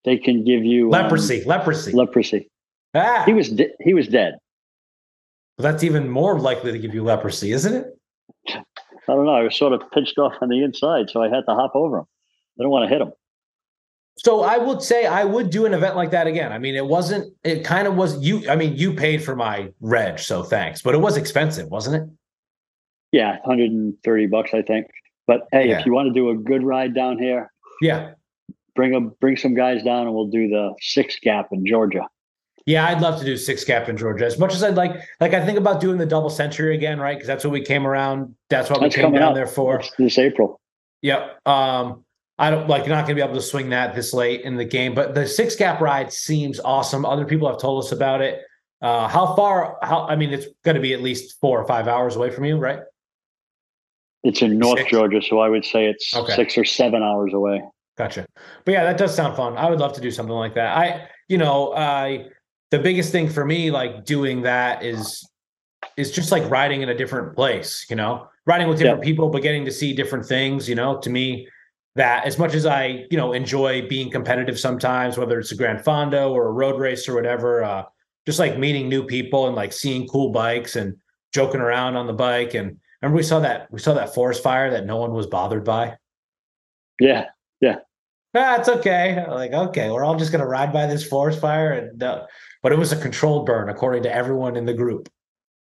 [0.05, 1.93] They can give you um, Leprosy, leprosy.
[1.93, 2.49] leprosy.
[2.95, 4.35] ah, He was de- he was dead.
[5.59, 8.63] Well, that's even more likely to give you leprosy, isn't it?
[9.09, 9.35] I don't know.
[9.35, 11.99] I was sort of pinched off on the inside, so I had to hop over
[11.99, 12.07] them.
[12.59, 13.13] I don't want to hit them.
[14.19, 16.53] So I would say I would do an event like that again.
[16.53, 17.35] I mean, it wasn't.
[17.45, 18.19] It kind of was.
[18.19, 20.83] You, I mean, you paid for my reg, so thanks.
[20.83, 22.09] But it was expensive, wasn't it?
[23.11, 24.87] Yeah, 130 bucks, I think.
[25.27, 25.81] But hey, Yeah.
[25.81, 27.51] if you want to do a good ride down here,
[27.81, 28.13] Yeah,
[28.75, 32.07] bring a bring some guys down, and we'll do the six gap in Georgia.
[32.67, 34.25] Yeah, I'd love to do six gap in Georgia.
[34.25, 37.15] As much as I'd like, like I think about doing the double century again, right?
[37.17, 38.35] Because that's what we came around.
[38.51, 39.35] That's what That's we came down up.
[39.35, 39.81] there for.
[39.81, 40.61] It's this April.
[41.03, 41.39] Yep.
[41.47, 42.05] Um,
[42.39, 44.65] I don't like you're not gonna be able to swing that this late in the
[44.65, 47.05] game, but the six gap ride seems awesome.
[47.05, 48.41] Other people have told us about it.
[48.81, 49.79] Uh, how far?
[49.83, 50.07] How?
[50.07, 52.57] I mean, it's going to be at least four or five hours away from you,
[52.57, 52.81] right?
[54.25, 54.91] It's in North Six.
[54.91, 56.35] Georgia, so I would say it's Okay.
[56.35, 57.63] six or seven hours away.
[57.99, 58.25] Gotcha.
[58.65, 59.57] But yeah, that does sound fun.
[59.57, 60.77] I would love to do something like that.
[60.77, 62.27] I, you know, I
[62.73, 65.29] the biggest thing for me, like doing that is
[65.99, 69.43] is just like riding in a different place, you know, riding with different people, but
[69.43, 71.47] getting to see different things, you know, to me,
[71.97, 75.81] that as much as I, you know, enjoy being competitive sometimes, whether it's a Gran
[75.81, 77.85] Fondo or a road race or whatever, uh,
[78.25, 80.97] just like meeting new people and like seeing cool bikes and
[81.35, 82.55] joking around on the bike.
[82.55, 85.65] And remember we saw that we saw that forest fire that no one was bothered
[85.65, 85.99] by.
[88.35, 89.27] Yeah, ah, it's okay.
[89.29, 92.25] Like, okay, we're all just gonna ride by this forest fire, and uh,
[92.63, 95.09] but it was a controlled burn according to everyone in the group.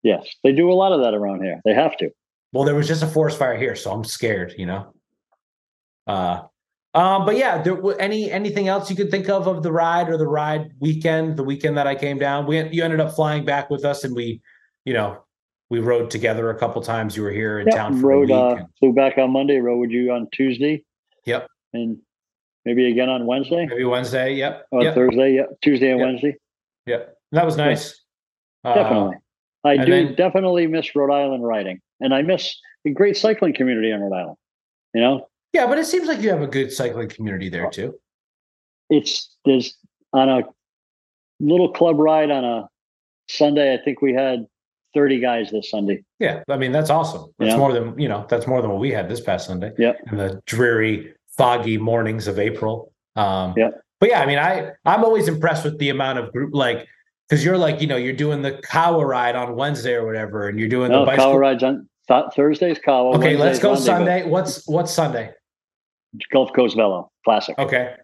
[0.03, 1.59] yes, they do a lot of that around here.
[1.65, 2.09] They have to.
[2.53, 4.53] Well, there was just a forest fire here, so I'm scared.
[4.57, 4.93] You know.
[6.07, 6.41] Uh,
[6.95, 10.17] um, but yeah, there any anything else you could think of of the ride or
[10.17, 12.47] the ride weekend, the weekend that I came down.
[12.47, 14.41] We you ended up flying back with us, and we,
[14.85, 15.21] you know,
[15.69, 17.15] we rode together a couple times.
[17.15, 18.43] You were here in Yep, town for rode, a week.
[18.43, 20.83] uh, and- flew back on Monday, rode with you on Tuesday.
[21.25, 21.47] Yep.
[21.73, 21.99] And
[22.65, 24.33] maybe again on Wednesday maybe Wednesday.
[24.33, 24.65] Yep.
[24.71, 24.95] or Yep.
[24.95, 25.33] Thursday.
[25.35, 25.49] Yep.
[25.61, 26.07] Tuesday and Yep.
[26.07, 26.35] Wednesday.
[26.89, 27.15] Yep.
[27.31, 28.03] That was nice.
[28.63, 29.15] Uh, Definitely.
[29.63, 31.79] I do then- definitely miss Rhode Island riding.
[32.01, 34.37] And I miss the great cycling community in Rhode Island.
[34.93, 37.99] You know, Yeah, but it seems like you have a good cycling community there too.
[38.89, 39.77] it's there's
[40.13, 40.41] on a
[41.39, 42.67] little club ride on a
[43.29, 44.47] Sunday, I think we had
[44.95, 46.03] 30 guys this Sunday.
[46.19, 47.31] Yeah, I mean that's awesome.
[47.37, 47.57] That's Yeah.
[47.57, 48.25] more than you know.
[48.27, 49.71] That's more than what we had this past Sunday.
[49.77, 52.91] Yeah, In the dreary, foggy mornings of April.
[53.15, 53.79] Um, Yep.
[53.99, 56.87] But yeah, I mean, I I'm always impressed with the amount of group like
[57.27, 60.57] because you're like you know you're doing the Kawa ride on Wednesday or whatever, and
[60.59, 61.25] you're doing No, the bicycle.
[61.31, 63.17] Kawa rides on th- Thursday's Kawa.
[63.17, 63.85] okay, let's go Rendezvous.
[63.85, 64.25] Sunday.
[64.29, 65.31] What's what's Sunday?
[66.31, 67.57] Gulf Coast Velo Classic.
[67.59, 67.95] Okay.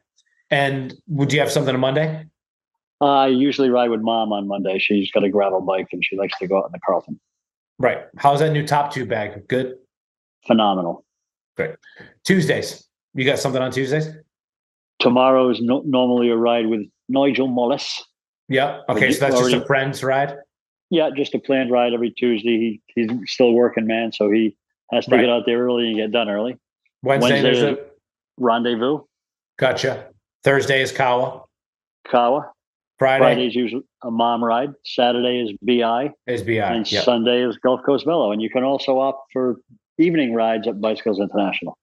[0.52, 2.26] And would you have something on Monday?
[3.02, 4.78] I usually ride with mom on Monday.
[4.80, 7.20] She's got a gravel bike and she likes to go out in the Carlton.
[7.80, 8.04] Right.
[8.18, 9.48] How's that new top tube bag?
[9.48, 9.78] Good.
[10.46, 11.04] Phenomenal.
[11.58, 11.72] Great.
[12.24, 12.88] Tuesdays.
[13.16, 14.08] You got something on Tuesdays?
[15.06, 18.01] Tomorrow is no- normally a ride with Nigel Mullis.
[18.49, 18.82] Yeah.
[18.89, 20.36] Okay, so that's just a friend's ride.
[20.89, 22.58] Yeah, just a planned ride every Tuesday.
[22.58, 24.56] He he's still working, man, so he
[24.91, 25.22] has to Right.
[25.22, 26.58] get out there early and get done early.
[27.03, 27.84] Wednesday, Wednesday there's a
[28.38, 29.01] Rendezvous,
[29.60, 30.08] gotcha.
[30.43, 31.43] Thursday is Kawa.
[32.10, 32.51] Kawa.
[32.97, 34.70] Friday, Friday's usually a mom ride.
[34.86, 36.53] Saturday is BI, is BI.
[36.74, 37.03] and Yep.
[37.03, 38.32] Sunday is Gulf Coast Velo.
[38.32, 39.58] And you can also opt for
[39.99, 41.78] evening rides at Bicycles International.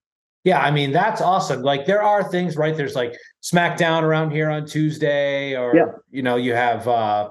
[0.44, 1.62] Yeah, I mean that's awesome.
[1.62, 2.76] Like there are things, right?
[2.76, 5.86] There's like SmackDown around here on Tuesday, or Yeah.
[6.10, 7.30] you know, you have uh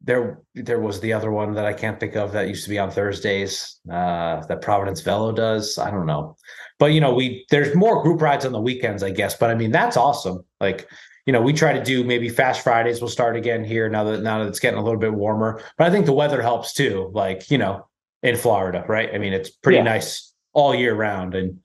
[0.00, 2.78] there there was the other one that I can't think of that used to be
[2.78, 5.78] on Thursdays, uh that Providence Velo does.
[5.78, 6.36] I don't know.
[6.78, 9.36] But you know, we there's more group rides on the weekends, I guess.
[9.36, 10.44] But I mean, that's awesome.
[10.60, 10.88] Like,
[11.26, 14.22] you know, we try to do maybe fast Fridays We'll start again here now that
[14.22, 15.60] now that it's getting a little bit warmer.
[15.76, 17.86] But I think the weather helps too, like, you know,
[18.24, 19.10] in Florida, right?
[19.14, 19.84] I mean, it's pretty Yeah.
[19.84, 21.60] nice all year round and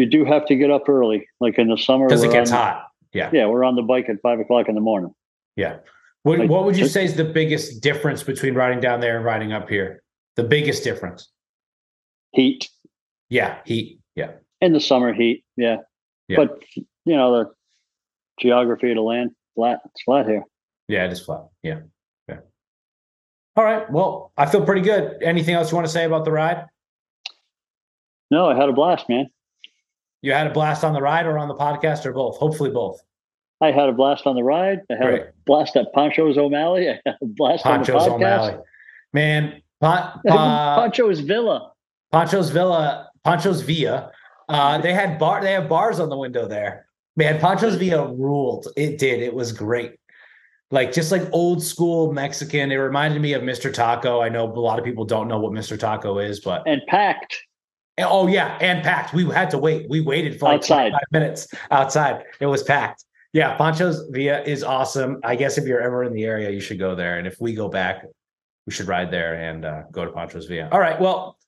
[0.00, 2.06] You do have to get up early, like in the summer.
[2.06, 2.86] because it gets on- hot.
[3.12, 3.28] Yeah.
[3.34, 5.12] Yeah, we're on the bike at five o'clock in the morning.
[5.56, 5.78] Yeah.
[6.22, 9.24] What Like, what would you say is the biggest difference between riding down there and
[9.26, 10.02] riding up here?
[10.36, 11.28] The biggest difference.
[12.32, 12.70] Heat
[13.28, 14.00] Yeah, heat.
[14.14, 14.32] Yeah.
[14.62, 15.44] in the summer heat.
[15.58, 15.78] Yeah.
[16.28, 16.36] Yeah.
[16.38, 16.62] But
[17.04, 17.50] you know the
[18.40, 19.80] geography of the land flat.
[19.84, 20.44] It's flat here.
[20.88, 21.44] Yeah, it is flat.
[21.62, 21.80] Yeah.
[22.26, 22.38] Yeah.
[23.56, 23.90] All right.
[23.90, 25.22] Well, I feel pretty good.
[25.22, 26.64] Anything else you want to say about the ride?
[28.30, 29.26] No, I had a blast, man.
[30.22, 32.36] You had a blast on the ride or on the podcast or both?
[32.36, 33.00] Hopefully both.
[33.62, 34.80] I had a blast on the ride.
[34.90, 35.22] I had Great.
[35.22, 36.88] a blast at Poncho's O'Malley.
[36.90, 38.38] I had a blast Poncho's on the podcast.
[38.48, 38.64] O'Malley.
[39.12, 41.72] Man, Pon- uh, Poncho's Villa.
[42.12, 44.10] Poncho's Villa, Poncho's Villa.
[44.48, 45.42] Uh, they had bar.
[45.42, 46.86] They have bars on the window there.
[47.16, 48.66] Man, Poncho's Villa ruled.
[48.76, 49.20] It did.
[49.20, 49.92] It was great.
[50.72, 52.70] Like just like old school Mexican.
[52.72, 53.72] It reminded me of Mr.
[53.72, 54.20] Taco.
[54.20, 55.78] I know a lot of people don't know what Mr.
[55.78, 57.36] Taco is, but and packed.
[58.02, 59.12] Oh yeah, and packed.
[59.14, 59.88] We had to wait.
[59.88, 60.92] We waited for like Outside.
[60.92, 62.24] five minutes outside.
[62.40, 63.04] It was packed.
[63.32, 65.20] Yeah, Poncho's Villa is awesome.
[65.22, 67.18] I guess if you're ever in the area, you should go there.
[67.18, 68.04] And if we go back,
[68.66, 70.68] we should ride there and uh, go to Poncho's Villa.
[70.72, 71.00] All right.
[71.00, 71.38] Well,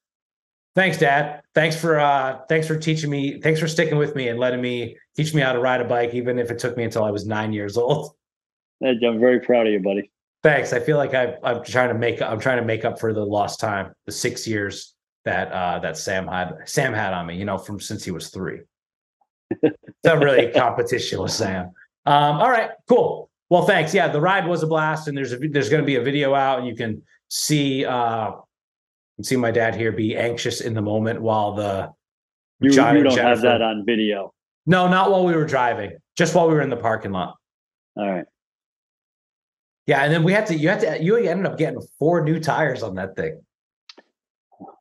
[0.76, 1.42] thanks, Dad.
[1.54, 3.40] Thanks for uh, thanks for teaching me.
[3.40, 6.14] Thanks for sticking with me and letting me teach me how to ride a bike,
[6.14, 8.12] even if it took me until I was nine years old.
[8.84, 10.10] I'm very proud of you, buddy.
[10.42, 10.72] Thanks.
[10.72, 13.24] I feel like I, I'm trying to make I'm trying to make up for the
[13.24, 14.91] lost time, the six years
[15.24, 17.36] that uh, that Sam had Sam had on me.
[17.36, 18.60] You know, from since he was three.
[19.62, 21.72] it's not really a competition with Sam.
[22.06, 23.30] Um, all right, cool.
[23.50, 23.92] Well, thanks.
[23.94, 26.34] Yeah, the ride was a blast, and there's a there's going to be a video
[26.34, 28.32] out, and you can see uh,
[29.16, 31.92] can see my dad here be anxious in the moment while the
[32.60, 34.32] You, you don't have that on video.
[34.66, 37.36] no, not while we were driving, just while we were in the parking lot.
[37.96, 38.24] All right.
[39.86, 42.40] Yeah, and then we had to you had to you ended up getting four new
[42.40, 43.42] tires on that thing.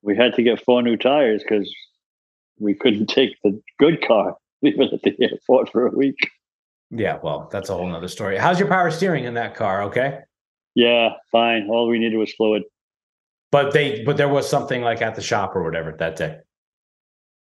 [0.04, 1.74] We had to get four new tires because
[2.60, 4.36] we couldn't take the good car.
[4.62, 6.18] Leave it at the airport for a week.
[6.91, 8.38] Yeah, well, that's a whole nother story.
[8.38, 9.84] How's your power steering in that car?
[9.84, 10.20] Okay.
[10.76, 11.68] Yeah, fine.
[11.70, 12.64] All we needed was fluid.
[13.52, 16.38] But they but there was something like at the shop or whatever that day.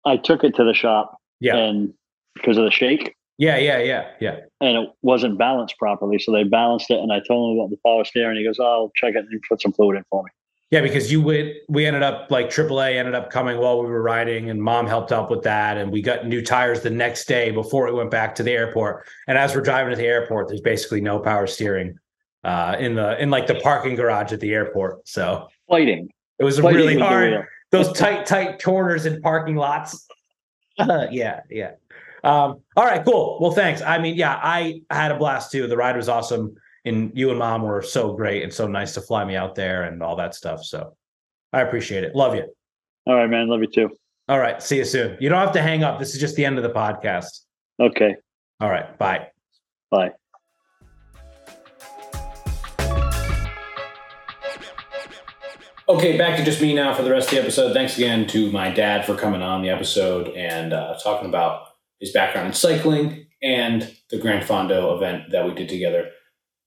[0.04, 1.56] I took it to the shop Yeah.
[1.56, 1.92] and
[2.34, 4.36] because of the shake Yeah, yeah, yeah, yeah.
[4.60, 6.18] and it wasn't balanced properly.
[6.18, 8.36] So they balanced it and I told him about the power steering.
[8.38, 10.30] He goes, oh, I'll check it and put some fluid in for me.
[10.72, 14.00] Yeah, because you would we ended up like AAA ended up coming while we were
[14.00, 17.50] riding and mom helped out with that and we got new tires the next day
[17.50, 19.06] before we went back to the airport.
[19.28, 21.98] And as we're driving to the airport, there's basically no power steering
[22.42, 25.06] uh in the in like the parking garage at the airport.
[25.06, 26.10] So Fighting.
[26.38, 27.44] it was really hard.
[27.70, 30.06] those tight, tight corners in parking lots.
[31.10, 31.72] yeah, yeah.
[32.24, 33.36] Um, all right, cool.
[33.42, 33.82] Well, thanks.
[33.82, 35.66] I mean, yeah, I had a blast too.
[35.66, 39.00] The ride was awesome, and you and mom were so great and so nice to
[39.00, 40.64] fly me out there and all that stuff.
[40.64, 40.96] So
[41.52, 42.14] I appreciate it.
[42.14, 42.46] Love you.
[43.06, 43.48] All right, man.
[43.48, 43.90] Love you too.
[44.28, 45.16] All right, see you soon.
[45.20, 45.98] You don't have to hang up.
[45.98, 47.40] This is just the end of the podcast.
[47.80, 48.14] Okay.
[48.60, 49.28] All right, bye.
[49.90, 50.12] Bye.
[55.88, 57.74] Okay, back to just me now for the rest of the episode.
[57.74, 61.66] Thanks again to my dad for coming on the episode and uh, talking about
[61.98, 66.10] his background in cycling and the Gran Fondo event that we did together.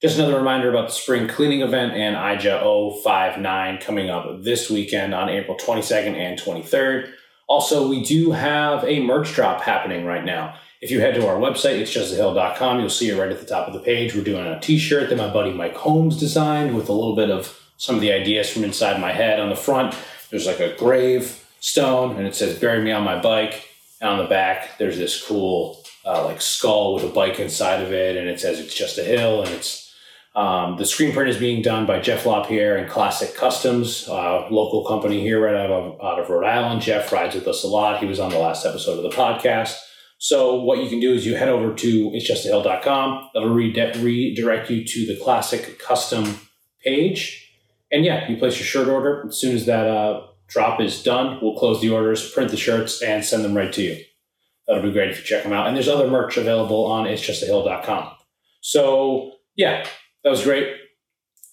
[0.01, 5.13] Just another reminder about the spring cleaning event and IJA 059 coming up this weekend
[5.13, 7.11] on April 22nd and 23rd.
[7.47, 10.55] Also, we do have a merch drop happening right now.
[10.81, 13.67] If you head to our website, it's justahill.com, you'll see it right at the top
[13.67, 14.13] of the page.
[14.13, 17.31] We're doing a t shirt that my buddy Mike Holmes designed with a little bit
[17.31, 19.39] of some of the ideas from inside my head.
[19.39, 19.95] On the front,
[20.29, 23.69] there's like a grave stone and it says, Bury me on my bike.
[24.01, 27.93] And on the back, there's this cool uh, like skull with a bike inside of
[27.93, 29.41] it, and it says it's just a hill.
[29.41, 29.84] And it's
[30.35, 34.85] um, the screen print is being done by Jeff LaPierre and Classic Customs, uh, local
[34.85, 36.81] company here right out of, out of Rhode Island.
[36.81, 37.99] Jeff rides with us a lot.
[37.99, 39.77] He was on the last episode of the podcast.
[40.17, 43.29] So what you can do is you head over to it'sjustahill.com.
[43.33, 46.39] That'll rede- redirect you to the Classic Custom
[46.83, 47.41] page.
[47.91, 49.25] and yeah, you place your shirt order.
[49.27, 53.01] As soon as that uh, drop is done, we'll close the orders, print the shirts,
[53.01, 54.03] and send them right to you.
[54.67, 55.67] That'll be great if you check them out.
[55.67, 58.11] And there's other merch available on it'sjustahill.com.
[58.61, 59.85] So yeah,
[60.25, 60.75] that was great.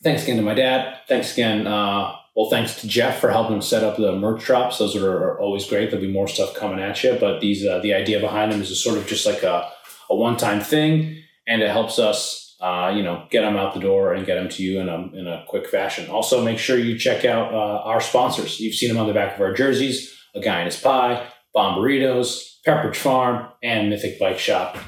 [0.03, 0.97] Thanks again to my dad.
[1.07, 1.67] Thanks again.
[1.67, 4.79] Uh, well, thanks to Jeff for helping set up the merch drops.
[4.79, 5.91] Those are, always great.
[5.91, 8.83] There'll be more stuff coming at you, but these uh, the idea behind them is
[8.83, 9.71] sort of just like a,
[10.09, 13.81] a one time thing, and it helps us, uh, you know, get them out the
[13.81, 16.09] door and get them to you in a in a quick fashion.
[16.09, 18.59] Also, make sure you check out uh, our sponsors.
[18.59, 21.79] You've seen them on the back of our jerseys: A Guy in His Pie, Bomb
[21.79, 24.79] Burritos, Pepperidge Farm, and Mythic Bike Shop.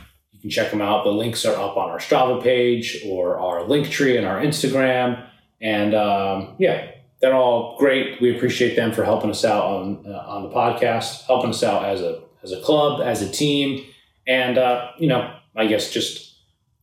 [0.44, 1.04] Can check them out.
[1.04, 5.26] The links are up on our Strava page or our link tree and our Instagram.
[5.62, 6.90] And um, yeah,
[7.22, 8.20] they're all great.
[8.20, 11.86] We appreciate them for helping us out on uh, on the podcast, helping us out
[11.86, 13.86] as a as a club, as a team,
[14.28, 16.36] and uh, you know, I guess just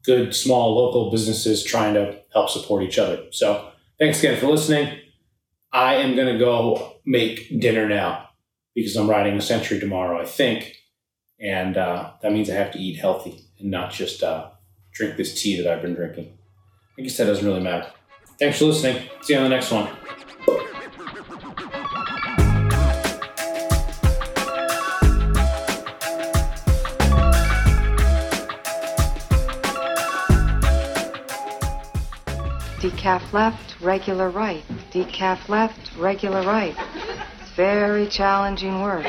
[0.03, 3.25] good small local businesses trying to help support each other.
[3.29, 4.97] So thanks again for listening.
[5.71, 8.29] I am going to go make dinner now
[8.73, 10.77] because I'm riding a century tomorrow, I think.
[11.39, 14.49] And uh, that means I have to eat healthy and not just uh,
[14.91, 16.37] drink this tea that I've been drinking.
[16.97, 17.91] I guess that doesn't really matter.
[18.39, 19.07] Thanks for listening.
[19.21, 19.89] See you on the next one.
[32.79, 34.63] Decaf left, regular right.
[34.91, 36.75] Decaf left, regular right.
[37.39, 39.05] It's very challenging work.